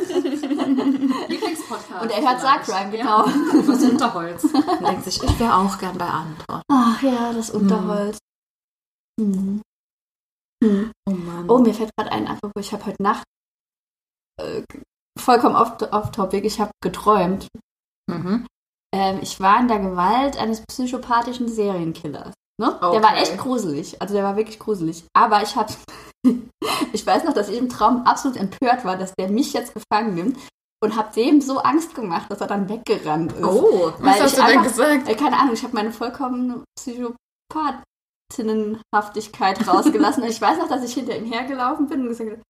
Lieblingspodcast. 1.27 2.01
Und 2.03 2.12
er 2.12 2.21
hört 2.29 2.41
Saarcrime, 2.41 2.91
genau. 2.91 3.25
Ja, 3.25 3.34
was 3.65 3.82
Unterholz. 3.84 4.43
Und 4.43 4.82
denkt 4.88 5.03
sich, 5.05 5.23
ich 5.23 5.39
wäre 5.39 5.55
auch 5.55 5.79
gern 5.79 5.97
bei 5.97 6.05
Antwort. 6.05 6.62
Ach 6.71 7.01
ja, 7.01 7.34
das 7.34 7.49
Unterholz. 7.49 8.19
Mhm. 9.19 9.62
Hm. 10.63 10.91
Oh 11.08 11.12
Mann. 11.12 11.49
Oh, 11.49 11.60
mir 11.60 11.73
fällt 11.73 11.91
gerade 11.97 12.12
ein, 12.12 12.27
apropos, 12.27 12.65
ich 12.65 12.73
habe 12.73 12.86
heute 12.86 13.01
Nacht 13.01 13.23
äh, 14.41 14.63
vollkommen 15.19 15.55
off- 15.55 15.82
off-topic, 15.91 16.45
ich 16.45 16.60
habe 16.60 16.71
geträumt. 16.84 17.47
Mhm. 18.10 18.45
Ähm, 18.93 19.19
ich 19.21 19.39
war 19.39 19.60
in 19.60 19.67
der 19.67 19.79
Gewalt 19.79 20.38
eines 20.38 20.63
psychopathischen 20.65 21.47
Serienkillers. 21.47 22.34
Ne? 22.60 22.77
Der 22.82 22.89
Okay. 22.89 23.03
war 23.03 23.17
echt 23.17 23.38
gruselig. 23.38 24.01
Also 24.01 24.13
der 24.15 24.23
war 24.23 24.36
wirklich 24.36 24.60
gruselig. 24.60 25.05
Aber 25.15 25.41
ich 25.43 25.55
hatte, 25.55 25.75
ich 26.93 27.05
weiß 27.05 27.23
noch, 27.23 27.34
dass 27.34 27.49
ich 27.49 27.58
im 27.58 27.69
Traum 27.69 28.03
absolut 28.05 28.36
empört 28.38 28.84
war, 28.86 28.97
dass 28.97 29.13
der 29.17 29.29
mich 29.29 29.53
jetzt 29.53 29.73
gefangen 29.73 30.15
nimmt 30.15 30.38
und 30.84 30.95
habe 30.97 31.13
dem 31.13 31.39
so 31.39 31.60
Angst 31.60 31.93
gemacht, 31.95 32.29
dass 32.32 32.41
er 32.41 32.47
dann 32.47 32.67
weggerannt 32.67 33.32
ist. 33.34 33.43
Oh. 33.43 33.93
Was 33.99 34.19
hast 34.21 34.38
du 34.38 34.41
denn 34.41 34.49
einfach- 34.58 34.63
gesagt? 34.63 35.08
Äh, 35.08 35.15
keine 35.15 35.38
Ahnung, 35.38 35.53
ich 35.53 35.63
habe 35.63 35.73
meine 35.75 35.91
vollkommene 35.91 36.63
Psychopathinnenhaftigkeit 38.30 39.68
rausgelassen. 39.68 40.24
und 40.24 40.30
ich 40.30 40.42
weiß 40.42 40.58
noch, 40.60 40.68
dass 40.68 40.84
ich 40.84 40.94
hinter 40.94 41.15
ihm 41.18 41.26
hergelaufen 41.26 41.88
bin 41.88 42.02
und 42.02 42.10
gesagt 42.10 42.30
habe, 42.32 42.42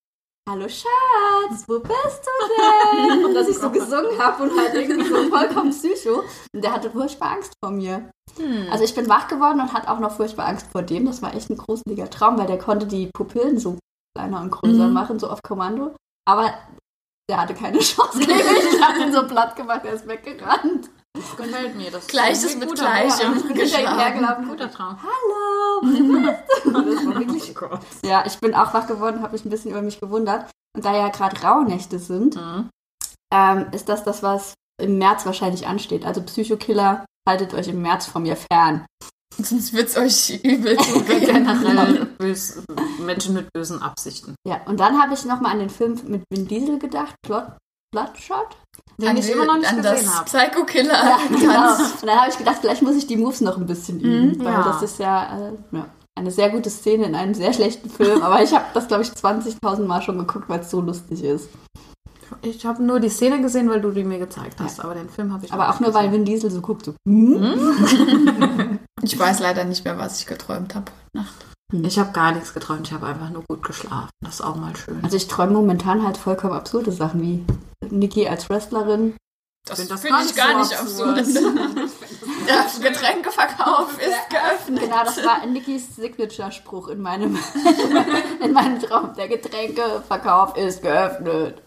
Hallo 0.49 0.67
Schatz, 0.67 1.63
wo 1.67 1.79
bist 1.79 2.23
du 2.25 3.07
denn? 3.07 3.23
Und 3.25 3.35
dass 3.35 3.47
ich 3.47 3.57
so 3.59 3.69
gesungen 3.69 4.17
habe 4.17 4.41
und 4.43 4.57
halt 4.59 4.73
irgendwie 4.73 5.07
so 5.07 5.29
vollkommen 5.29 5.69
psycho. 5.69 6.23
Und 6.55 6.63
der 6.63 6.73
hatte 6.73 6.89
furchtbar 6.89 7.33
Angst 7.33 7.53
vor 7.63 7.71
mir. 7.71 8.09
Hm. 8.35 8.67
Also 8.71 8.83
ich 8.83 8.95
bin 8.95 9.07
wach 9.09 9.27
geworden 9.27 9.59
und 9.59 9.73
hatte 9.73 9.91
auch 9.91 9.99
noch 9.99 10.11
furchtbar 10.15 10.47
Angst 10.47 10.65
vor 10.71 10.81
dem. 10.81 11.05
Das 11.05 11.21
war 11.21 11.35
echt 11.35 11.51
ein 11.51 11.57
gruseliger 11.57 12.09
Traum, 12.09 12.39
weil 12.39 12.47
der 12.47 12.57
konnte 12.57 12.87
die 12.87 13.11
Pupillen 13.13 13.59
so 13.59 13.77
kleiner 14.17 14.41
und 14.41 14.49
größer 14.49 14.87
Mhm. 14.87 14.93
machen, 14.93 15.19
so 15.19 15.29
auf 15.29 15.43
Kommando. 15.43 15.95
Aber 16.27 16.51
der 17.29 17.41
hatte 17.41 17.53
keine 17.53 17.77
Chance 17.77 18.17
gegen 18.17 18.31
mich. 18.33 18.73
Ich 18.73 18.81
habe 18.83 19.01
ihn 19.01 19.13
so 19.13 19.27
platt 19.27 19.55
gemacht, 19.55 19.81
er 19.85 19.93
ist 19.93 20.07
weggerannt. 20.07 20.89
Das 21.19 21.37
gefällt 21.37 21.75
mir. 21.75 21.91
Das 21.91 22.07
Gleiches 22.07 22.43
ist 22.43 22.53
ein 22.53 22.59
mit 22.59 22.75
Gleichem. 22.75 23.53
Geschlagen. 23.53 24.47
Guter 24.47 24.71
Traum. 24.71 24.97
Hallo! 25.01 25.81
das 26.65 27.05
war 27.05 27.19
wirklich 27.19 27.55
Gott. 27.55 27.81
Ja, 28.05 28.23
ich 28.25 28.37
bin 28.39 28.53
auch 28.55 28.73
wach 28.73 28.87
geworden, 28.87 29.21
habe 29.21 29.33
mich 29.33 29.45
ein 29.45 29.49
bisschen 29.49 29.71
über 29.71 29.81
mich 29.81 29.99
gewundert. 29.99 30.49
Und 30.75 30.85
da 30.85 30.95
ja 30.95 31.09
gerade 31.09 31.41
Rauhnächte 31.41 31.99
sind, 31.99 32.35
Mhm. 32.35 32.69
ähm, 33.33 33.65
ist 33.71 33.89
das 33.89 34.03
das, 34.03 34.23
was 34.23 34.53
im 34.81 34.97
März 34.97 35.25
wahrscheinlich 35.25 35.67
ansteht. 35.67 36.05
Also 36.05 36.21
Psychokiller, 36.21 37.05
haltet 37.27 37.53
euch 37.53 37.67
im 37.67 37.81
März 37.81 38.05
von 38.05 38.23
mir 38.23 38.35
fern. 38.37 38.85
Sonst 39.37 39.73
wird's 39.73 39.97
euch 39.97 40.39
übel 40.43 40.77
zugehen. 40.77 41.25
Generell 41.25 42.07
Menschen 42.99 43.33
mit 43.33 43.51
bösen 43.53 43.81
Absichten. 43.81 44.35
Ja, 44.47 44.61
und 44.65 44.79
dann 44.79 45.01
habe 45.01 45.13
ich 45.13 45.25
nochmal 45.25 45.53
an 45.53 45.59
den 45.59 45.69
Film 45.69 45.99
mit 46.07 46.23
Vin 46.29 46.47
Diesel 46.47 46.79
gedacht, 46.79 47.15
Plot, 47.25 47.45
Bloodshot. 47.93 48.57
Den 48.97 49.17
ich 49.17 49.29
immer 49.31 49.45
noch 49.45 49.57
nicht 49.57 49.69
an 49.69 49.77
gesehen 49.77 49.95
das 50.05 50.15
habe. 50.15 50.25
Psycho-Killer. 50.25 50.93
Ja, 50.93 51.17
genau. 51.29 51.73
Und 51.73 52.03
dann 52.07 52.19
habe 52.19 52.29
ich 52.29 52.37
gedacht, 52.37 52.57
vielleicht 52.61 52.81
muss 52.81 52.95
ich 52.95 53.07
die 53.07 53.17
Moves 53.17 53.41
noch 53.41 53.57
ein 53.57 53.65
bisschen 53.65 53.99
üben, 53.99 54.37
Mhm, 54.37 54.45
weil 54.45 54.53
ja. 54.53 54.63
das 54.63 54.81
ist 54.83 54.99
ja, 54.99 55.37
äh, 55.49 55.51
ja 55.71 55.85
eine 56.15 56.31
sehr 56.31 56.49
gute 56.49 56.69
Szene 56.69 57.05
in 57.05 57.15
einem 57.15 57.33
sehr 57.33 57.53
schlechten 57.53 57.89
Film. 57.89 58.21
Aber 58.21 58.43
ich 58.43 58.53
habe 58.53 58.65
das, 58.73 58.87
glaube 58.89 59.03
ich, 59.03 59.09
20.000 59.09 59.85
Mal 59.85 60.01
schon 60.01 60.17
geguckt, 60.17 60.49
weil 60.49 60.59
es 60.59 60.69
so 60.69 60.81
lustig 60.81 61.23
ist. 61.23 61.47
Ich 62.41 62.65
habe 62.65 62.83
nur 62.83 62.99
die 62.99 63.09
Szene 63.09 63.41
gesehen, 63.41 63.69
weil 63.69 63.79
du 63.81 63.91
die 63.91 64.03
mir 64.03 64.19
gezeigt 64.19 64.59
hast, 64.59 64.83
aber 64.83 64.93
den 64.95 65.09
Film 65.09 65.31
habe 65.33 65.45
ich 65.45 65.53
Aber 65.53 65.69
auch 65.69 65.79
nur, 65.79 65.89
nicht 65.89 65.95
weil 65.97 66.07
gesehen. 66.09 66.25
Vin 66.25 66.33
Diesel 66.33 66.51
so 66.51 66.61
guckt, 66.61 66.85
so, 66.85 66.93
hm? 67.07 68.79
Ich 69.01 69.17
weiß 69.17 69.39
leider 69.39 69.63
nicht 69.63 69.85
mehr, 69.85 69.97
was 69.97 70.19
ich 70.19 70.25
geträumt 70.27 70.75
habe. 70.75 70.91
Ich 71.71 71.97
habe 71.99 72.11
gar 72.11 72.31
nichts 72.33 72.53
geträumt, 72.53 72.87
ich 72.87 72.93
habe 72.93 73.05
einfach 73.05 73.29
nur 73.29 73.43
gut 73.47 73.63
geschlafen. 73.63 74.09
Das 74.21 74.35
ist 74.35 74.41
auch 74.41 74.55
mal 74.57 74.75
schön. 74.75 74.99
Also 75.03 75.15
ich 75.15 75.27
träume 75.27 75.53
momentan 75.53 76.03
halt 76.05 76.17
vollkommen 76.17 76.53
absurde 76.53 76.91
Sachen 76.91 77.21
wie 77.21 77.43
Nikki 77.91 78.27
als 78.27 78.49
Wrestlerin. 78.49 79.15
Das 79.67 79.87
das 79.87 80.01
finde 80.01 80.19
ich 80.25 80.35
gar 80.35 80.51
so 80.51 80.57
nicht 80.59 80.79
absurd. 80.79 81.19
absurd. 81.19 81.91
Der 82.47 82.91
Getränkeverkauf 82.91 84.01
ist 84.01 84.29
geöffnet. 84.29 84.81
Genau, 84.81 85.03
das 85.03 85.23
war 85.23 85.45
Nikkis 85.45 85.95
Signature-Spruch 85.95 86.87
in 86.87 87.01
meinem, 87.01 87.37
in 88.43 88.53
meinem 88.53 88.79
Traum. 88.79 89.13
Der 89.15 89.27
Getränkeverkauf 89.27 90.57
ist 90.57 90.81
geöffnet. 90.81 91.61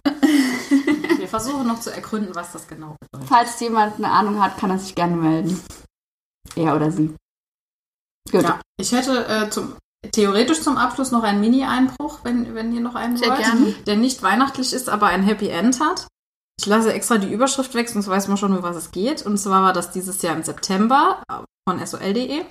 Wir 1.18 1.28
versuchen 1.28 1.68
noch 1.68 1.80
zu 1.80 1.90
ergründen, 1.94 2.34
was 2.34 2.52
das 2.52 2.66
genau 2.66 2.96
bedeutet. 3.00 3.28
Falls 3.28 3.60
jemand 3.60 3.96
eine 3.96 4.10
Ahnung 4.10 4.42
hat, 4.42 4.58
kann 4.58 4.70
er 4.70 4.78
sich 4.78 4.94
gerne 4.96 5.14
melden. 5.16 5.62
Er 6.56 6.74
oder 6.74 6.90
sie. 6.90 7.14
Gut. 8.30 8.42
Ja, 8.42 8.60
ich 8.80 8.90
hätte 8.92 9.26
äh, 9.26 9.50
zum, 9.50 9.76
theoretisch 10.10 10.62
zum 10.62 10.76
Abschluss 10.76 11.12
noch 11.12 11.22
einen 11.22 11.40
Mini-Einbruch, 11.40 12.20
wenn, 12.24 12.54
wenn 12.54 12.72
ihr 12.74 12.80
noch 12.80 12.96
einen 12.96 13.16
Sehr 13.16 13.28
wollt, 13.28 13.40
gerne. 13.40 13.72
der 13.86 13.96
nicht 13.96 14.22
weihnachtlich 14.22 14.72
ist, 14.72 14.88
aber 14.88 15.06
ein 15.06 15.22
Happy 15.22 15.48
End 15.48 15.78
hat. 15.80 16.08
Ich 16.62 16.66
lasse 16.66 16.92
extra 16.92 17.18
die 17.18 17.32
Überschrift 17.32 17.74
weg, 17.74 17.88
sonst 17.88 18.06
weiß 18.06 18.28
man 18.28 18.36
schon, 18.36 18.56
um 18.56 18.62
was 18.62 18.76
es 18.76 18.92
geht. 18.92 19.26
Und 19.26 19.36
zwar 19.36 19.64
war 19.64 19.72
das 19.72 19.90
dieses 19.90 20.22
Jahr 20.22 20.36
im 20.36 20.44
September 20.44 21.20
äh, 21.28 21.42
von 21.68 21.84
sol.de. 21.84 22.44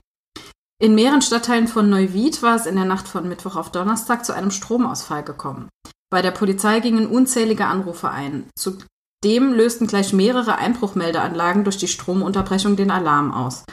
In 0.84 0.96
mehreren 0.96 1.22
Stadtteilen 1.22 1.70
von 1.70 1.90
Neuwied 1.90 2.44
war 2.44 2.58
es 2.58 2.66
in 2.66 2.76
der 2.76 2.84
Nacht 2.84 3.08
von 3.08 3.30
Mittwoch 3.30 3.56
auf 3.56 3.72
Donnerstag 3.72 4.26
zu 4.26 4.34
einem 4.34 4.52
Stromausfall 4.52 5.24
gekommen. 5.24 5.70
Bei 6.10 6.22
der 6.22 6.32
Polizei 6.32 6.82
gingen 6.82 7.08
unzählige 7.08 7.68
Anrufe 7.68 8.10
ein. 8.10 8.50
Zudem 8.60 9.54
lösten 9.54 9.88
gleich 9.88 10.12
mehrere 10.12 10.58
Einbruchmeldeanlagen 10.58 11.64
durch 11.64 11.78
die 11.78 11.88
Stromunterbrechung 11.88 12.76
den 12.76 12.92
Alarm 12.92 13.34
aus. 13.34 13.64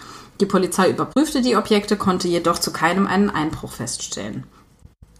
Die 0.40 0.46
Polizei 0.46 0.88
überprüfte 0.88 1.42
die 1.42 1.56
Objekte, 1.56 1.96
konnte 1.96 2.28
jedoch 2.28 2.60
zu 2.60 2.72
keinem 2.72 3.08
einen 3.08 3.30
Einbruch 3.30 3.72
feststellen. 3.72 4.46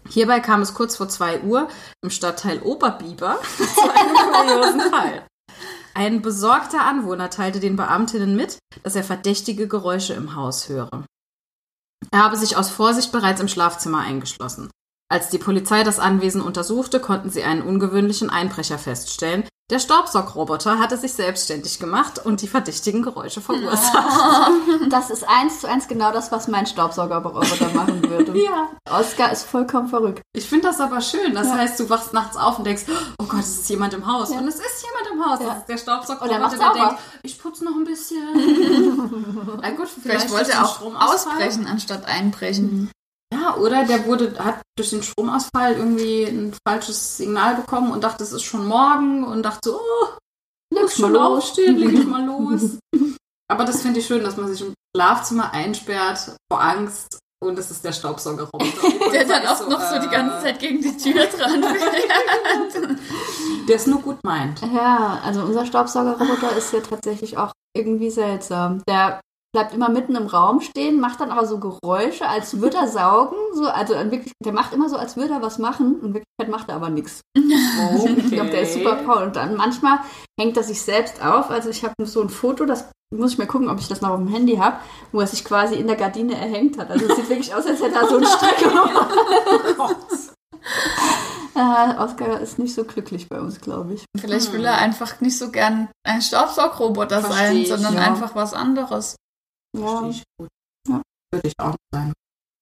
Hierbei 0.09 0.39
kam 0.39 0.61
es 0.61 0.73
kurz 0.73 0.95
vor 0.95 1.07
2 1.07 1.41
Uhr 1.41 1.69
im 2.01 2.09
Stadtteil 2.09 2.59
Oberbieber 2.59 3.39
zu 3.57 3.93
einem 3.93 4.15
kuriosen 4.15 4.81
Fall. 4.91 5.25
Ein 5.93 6.21
besorgter 6.21 6.85
Anwohner 6.85 7.29
teilte 7.29 7.59
den 7.59 7.75
Beamtinnen 7.75 8.35
mit, 8.35 8.57
dass 8.83 8.95
er 8.95 9.03
verdächtige 9.03 9.67
Geräusche 9.67 10.13
im 10.13 10.35
Haus 10.35 10.69
höre. 10.69 11.05
Er 12.11 12.23
habe 12.23 12.37
sich 12.37 12.57
aus 12.57 12.69
Vorsicht 12.69 13.11
bereits 13.11 13.41
im 13.41 13.47
Schlafzimmer 13.47 13.99
eingeschlossen. 13.99 14.71
Als 15.11 15.29
die 15.29 15.39
Polizei 15.39 15.83
das 15.83 15.99
Anwesen 15.99 16.41
untersuchte, 16.41 16.99
konnten 16.99 17.29
sie 17.31 17.43
einen 17.43 17.63
ungewöhnlichen 17.63 18.29
Einbrecher 18.29 18.77
feststellen. 18.77 19.43
Der 19.71 19.77
Staubsaugroboter 19.79 20.79
hatte 20.79 20.97
sich 20.97 21.13
selbstständig 21.13 21.77
gemacht 21.79 22.23
und 22.25 22.41
die 22.41 22.47
verdächtigen 22.47 23.03
Geräusche 23.03 23.39
verursacht. 23.41 23.93
Das 24.89 25.11
ist 25.11 25.23
eins 25.27 25.61
zu 25.61 25.67
eins 25.67 25.87
genau 25.87 26.11
das, 26.11 26.31
was 26.31 26.47
mein 26.47 26.65
Staubsaugerroboter 26.65 27.69
machen 27.73 28.03
würde. 28.09 28.33
Ja. 28.43 28.69
Oskar 28.89 29.31
ist 29.31 29.43
vollkommen 29.43 29.87
verrückt. 29.87 30.21
Ich 30.33 30.47
finde 30.47 30.67
das 30.69 30.79
aber 30.79 31.01
schön. 31.01 31.35
Das 31.35 31.47
Ja. 31.47 31.55
heißt, 31.57 31.79
du 31.79 31.89
wachst 31.89 32.13
nachts 32.13 32.35
auf 32.37 32.57
und 32.59 32.65
denkst, 32.65 32.83
oh 33.19 33.25
Gott, 33.25 33.41
es 33.41 33.59
ist 33.59 33.69
jemand 33.69 33.93
im 33.93 34.05
Haus. 34.07 34.29
Und 34.31 34.47
es 34.47 34.55
ist 34.55 34.83
jemand 34.85 35.07
im 35.13 35.25
Haus. 35.25 35.39
Ja. 35.39 35.47
Das 35.49 35.57
ist 35.59 35.67
der 35.69 35.77
Staubsauger, 35.77 36.21
Und 36.23 36.29
er 36.31 36.39
macht 36.39 36.51
der 36.53 36.59
sauber. 36.59 36.73
denkt, 36.87 36.95
ich 37.23 37.39
putze 37.39 37.63
noch 37.65 37.73
ein 37.75 37.83
bisschen. 37.83 38.23
Na 39.61 39.69
gut, 39.71 39.87
Vielleicht 40.01 40.29
wollte 40.31 40.45
durch 40.45 40.55
er 40.55 40.65
auch 40.65 40.81
ausbrechen, 41.11 41.67
anstatt 41.67 42.05
einbrechen. 42.05 42.89
Ja, 43.33 43.55
oder 43.57 43.85
der 43.85 44.05
wurde, 44.05 44.37
hat 44.43 44.61
durch 44.75 44.89
den 44.89 45.03
Stromausfall 45.03 45.73
irgendwie 45.73 46.23
ein 46.23 46.53
falsches 46.67 47.17
Signal 47.17 47.55
bekommen 47.55 47.91
und 47.91 48.03
dachte, 48.03 48.23
es 48.23 48.31
ist 48.31 48.43
schon 48.43 48.65
morgen 48.65 49.23
und 49.23 49.43
dachte 49.43 49.69
so, 49.69 49.79
oh, 49.79 50.07
Leg 50.73 50.83
muss 50.83 50.95
schon 50.95 51.15
aufstehen, 51.15 51.77
leg 51.77 51.93
ich 51.93 52.05
mal 52.05 52.25
los. 52.25 52.77
Aber 53.51 53.65
das 53.65 53.81
finde 53.81 53.99
ich 53.99 54.05
schön, 54.05 54.23
dass 54.23 54.37
man 54.37 54.47
sich 54.47 54.61
im 54.61 54.73
Schlafzimmer 54.95 55.51
einsperrt 55.51 56.35
vor 56.51 56.61
Angst 56.61 57.19
und 57.41 57.57
es 57.57 57.71
ist 57.71 57.83
der 57.85 57.93
Staubsaugerroboter. 57.93 59.11
Der 59.13 59.25
dann 59.25 59.43
ist 59.43 59.61
auch 59.61 59.69
noch 59.69 59.81
so 59.81 59.99
die 59.99 60.09
ganze 60.09 60.37
äh, 60.37 60.41
Zeit 60.41 60.59
gegen 60.59 60.81
die 60.81 60.95
Tür 60.97 61.25
dran 61.37 61.63
fährt. 61.63 62.99
Der 63.67 63.75
es 63.75 63.87
nur 63.87 64.01
gut 64.01 64.23
meint. 64.23 64.61
Ja, 64.61 65.21
also 65.23 65.41
unser 65.41 65.65
Staubsaugerroboter 65.65 66.55
ist 66.57 66.73
ja 66.73 66.81
tatsächlich 66.81 67.37
auch 67.37 67.51
irgendwie 67.75 68.09
seltsam. 68.09 68.83
Der 68.87 69.21
bleibt 69.51 69.73
immer 69.73 69.89
mitten 69.89 70.15
im 70.15 70.27
Raum 70.27 70.61
stehen, 70.61 70.99
macht 70.99 71.19
dann 71.19 71.31
aber 71.31 71.47
so 71.47 71.59
Geräusche, 71.59 72.27
als 72.27 72.61
würde 72.61 72.77
er 72.77 72.87
saugen. 72.87 73.37
So, 73.53 73.65
also 73.65 73.93
in 73.93 74.11
Wirklichkeit, 74.11 74.45
der 74.45 74.53
macht 74.53 74.73
immer 74.73 74.89
so, 74.89 74.97
als 74.97 75.17
würde 75.17 75.33
er 75.33 75.41
was 75.41 75.57
machen. 75.57 75.95
In 76.03 76.13
Wirklichkeit 76.13 76.49
macht 76.49 76.69
er 76.69 76.75
aber 76.75 76.89
nichts. 76.89 77.21
Ich 78.05 78.31
glaube, 78.31 78.51
der 78.51 78.61
ist 78.61 78.73
super 78.73 78.97
faul. 78.99 79.23
Und 79.23 79.35
dann 79.35 79.55
manchmal 79.55 79.99
hängt 80.39 80.55
er 80.55 80.63
sich 80.63 80.81
selbst 80.81 81.23
auf. 81.23 81.49
Also 81.49 81.69
ich 81.69 81.83
habe 81.83 81.93
so 82.05 82.21
ein 82.21 82.29
Foto, 82.29 82.65
das 82.65 82.89
muss 83.13 83.33
ich 83.33 83.37
mal 83.37 83.47
gucken, 83.47 83.69
ob 83.69 83.79
ich 83.79 83.87
das 83.87 84.01
noch 84.01 84.11
auf 84.11 84.19
dem 84.19 84.27
Handy 84.27 84.57
habe, 84.57 84.77
wo 85.11 85.19
er 85.19 85.27
sich 85.27 85.43
quasi 85.43 85.75
in 85.75 85.87
der 85.87 85.95
Gardine 85.95 86.35
erhängt 86.35 86.77
hat. 86.77 86.91
Also 86.91 87.07
es 87.07 87.15
sieht 87.15 87.29
wirklich 87.29 87.53
aus, 87.53 87.65
als 87.65 87.81
hätte 87.81 87.95
er 87.95 88.07
so 88.07 88.17
einen 88.17 88.25
Strick 88.25 88.59
gemacht. 88.59 89.15
Äh, 91.55 91.97
Oscar 91.97 92.39
ist 92.39 92.57
nicht 92.57 92.73
so 92.73 92.85
glücklich 92.85 93.27
bei 93.27 93.41
uns, 93.41 93.59
glaube 93.59 93.95
ich. 93.95 94.05
Vielleicht 94.17 94.53
will 94.53 94.63
er 94.63 94.77
einfach 94.77 95.19
nicht 95.19 95.37
so 95.37 95.51
gern 95.51 95.89
ein 96.07 96.21
Staubsaugroboter 96.21 97.21
sein, 97.21 97.65
sondern 97.65 97.95
ja. 97.95 98.01
einfach 98.01 98.33
was 98.33 98.53
anderes. 98.53 99.15
Ja, 99.77 100.09
ich 100.09 100.23
gut. 100.37 100.49
Ja. 100.87 101.01
Würde 101.31 101.47
ich 101.47 101.53
auch 101.59 101.75
sein. 101.91 102.13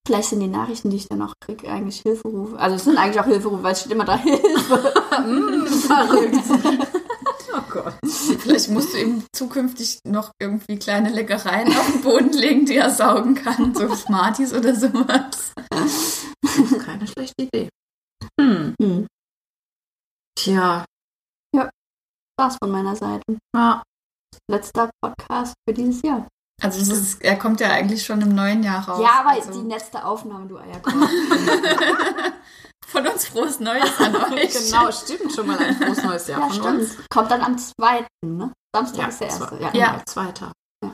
vielleicht 0.06 0.30
sind 0.30 0.40
die 0.42 0.48
Nachrichten, 0.48 0.90
die 0.90 0.98
ich 0.98 1.08
dann 1.08 1.22
auch 1.22 1.34
kriege, 1.40 1.70
eigentlich 1.70 2.02
Hilferufe. 2.02 2.58
Also 2.58 2.76
es 2.76 2.84
sind 2.84 2.98
eigentlich 2.98 3.20
auch 3.20 3.26
Hilferufe, 3.26 3.64
weil 3.64 3.74
es 3.74 3.82
steht 3.82 3.92
immer 3.94 4.06
da 4.06 4.18
Hilfe. 4.18 4.94
Mm, 5.18 5.66
Verrückt. 5.88 6.88
Oh 7.54 7.62
Gott. 7.72 7.94
Vielleicht 8.04 8.70
musst 8.70 8.94
du 8.94 8.98
ihm 9.00 9.24
zukünftig 9.34 10.00
noch 10.06 10.32
irgendwie 10.40 10.78
kleine 10.78 11.10
Leckereien 11.10 11.70
auf 11.76 11.92
den 11.92 12.02
Boden 12.02 12.34
legen, 12.34 12.66
die 12.66 12.76
er 12.76 12.90
saugen 12.92 13.36
kann. 13.36 13.74
So 13.74 13.96
Smarties 13.96 14.54
oder 14.54 14.76
sowas. 14.76 15.54
Das 15.70 16.26
ist 16.44 16.80
keine 16.86 17.08
schlechte 17.08 17.44
Idee. 17.44 17.70
Hm. 18.40 18.76
Hm. 18.80 19.08
Tja. 20.38 20.86
Spaß 22.40 22.58
von 22.62 22.70
meiner 22.70 22.96
Seite. 22.96 23.38
Ja. 23.56 23.82
Letzter 24.52 24.92
Podcast 25.02 25.54
für 25.68 25.74
dieses 25.74 26.02
Jahr. 26.04 26.28
Also 26.62 26.82
es 26.82 26.88
ist, 26.90 27.22
er 27.24 27.36
kommt 27.38 27.60
ja 27.60 27.70
eigentlich 27.70 28.04
schon 28.06 28.20
im 28.22 28.34
neuen 28.34 28.64
Jahr 28.64 28.88
raus. 28.88 29.00
ja, 29.04 29.20
aber 29.22 29.30
also 29.32 29.62
die 29.62 29.68
letzte 29.68 30.04
Aufnahme, 30.04 30.48
du 30.48 30.58
Eierkorn. 30.58 31.08
Von 32.88 33.06
uns 33.06 33.28
frohes 33.28 33.60
Neues 33.60 34.00
an 34.00 34.16
euch. 34.34 34.54
Genau, 34.54 34.90
stimmt 34.92 35.34
schon 35.34 35.46
mal 35.48 35.58
ein 35.60 35.76
frohes 35.76 36.04
neues 36.04 36.28
Jahr 36.28 36.40
ja, 36.40 36.46
von 36.48 36.56
stimmt. 36.56 36.80
uns. 36.80 36.96
Kommt 37.10 37.30
dann 37.32 37.42
am 37.42 37.58
zweiten, 37.58 38.08
ne? 38.24 38.52
Samstag 38.74 38.98
Ja, 39.02 39.08
ist 39.10 39.20
der 39.22 39.28
erste. 39.28 39.60
Ja. 39.62 39.74
Ja. 39.74 40.02
Zweiter. 40.08 40.52
Ja. 40.84 40.94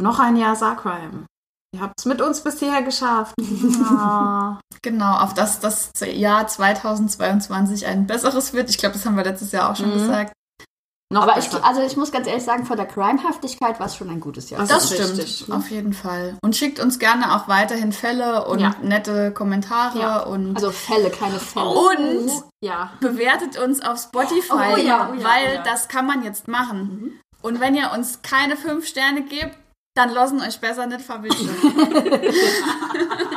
Noch 0.00 0.18
ein 0.18 0.36
Jahr 0.36 0.56
Saarcrime. 0.56 1.26
Ihr 1.74 1.80
habt 1.80 1.94
es 1.98 2.06
mit 2.06 2.20
uns 2.20 2.40
bisher 2.42 2.82
geschafft. 2.82 3.34
Ja. 3.40 4.58
Genau, 4.82 5.16
auf 5.18 5.34
das 5.34 5.58
das 5.58 5.90
Jahr 6.06 6.46
2022 6.46 7.84
ein 7.86 8.06
besseres 8.06 8.52
wird. 8.52 8.70
Ich 8.70 8.78
glaube, 8.78 8.92
das 8.94 9.04
haben 9.04 9.16
wir 9.16 9.24
letztes 9.24 9.50
Jahr 9.50 9.70
auch 9.70 9.76
schon 9.76 9.90
Mhm. 9.90 9.94
gesagt. 9.98 10.32
Noch 11.10 11.22
Aber 11.22 11.38
ich, 11.38 11.50
also 11.64 11.80
ich 11.80 11.96
muss 11.96 12.12
ganz 12.12 12.26
ehrlich 12.26 12.44
sagen, 12.44 12.66
von 12.66 12.76
der 12.76 12.84
Crimehaftigkeit 12.84 13.80
war 13.80 13.86
es 13.86 13.96
schon 13.96 14.10
ein 14.10 14.20
gutes 14.20 14.50
Jahr. 14.50 14.60
Das 14.60 14.68
Das 14.68 14.84
ist 14.90 14.94
stimmt, 15.02 15.18
richtig. 15.18 15.50
auf 15.52 15.70
jeden 15.70 15.94
Fall. 15.94 16.36
Und 16.42 16.54
schickt 16.54 16.80
uns 16.80 16.98
gerne 16.98 17.34
auch 17.34 17.48
weiterhin 17.48 17.92
Fälle 17.92 18.44
und 18.46 18.58
Ja. 18.58 18.74
nette 18.82 19.32
Kommentare 19.32 19.98
Ja. 19.98 20.18
und 20.24 20.54
Also 20.56 20.70
Fälle, 20.70 21.08
keine 21.08 21.38
Fälle. 21.40 21.64
Und 21.66 22.30
ja. 22.60 22.92
bewertet 23.00 23.58
uns 23.58 23.80
auf 23.82 23.98
Spotify, 23.98 24.52
Oh 24.52 24.76
ja, 24.76 25.08
oh 25.10 25.14
ja, 25.14 25.24
weil 25.24 25.46
oh 25.52 25.54
ja. 25.54 25.62
das 25.62 25.88
kann 25.88 26.06
man 26.06 26.22
jetzt 26.24 26.46
machen. 26.46 27.18
Und 27.40 27.58
wenn 27.60 27.74
ihr 27.74 27.90
uns 27.96 28.20
keine 28.20 28.56
fünf 28.58 28.86
Sterne 28.86 29.22
gebt, 29.22 29.56
dann 29.94 30.10
lassen 30.10 30.40
euch 30.42 30.60
besser 30.60 30.86
nicht 30.86 31.00
verwischen. 31.00 31.48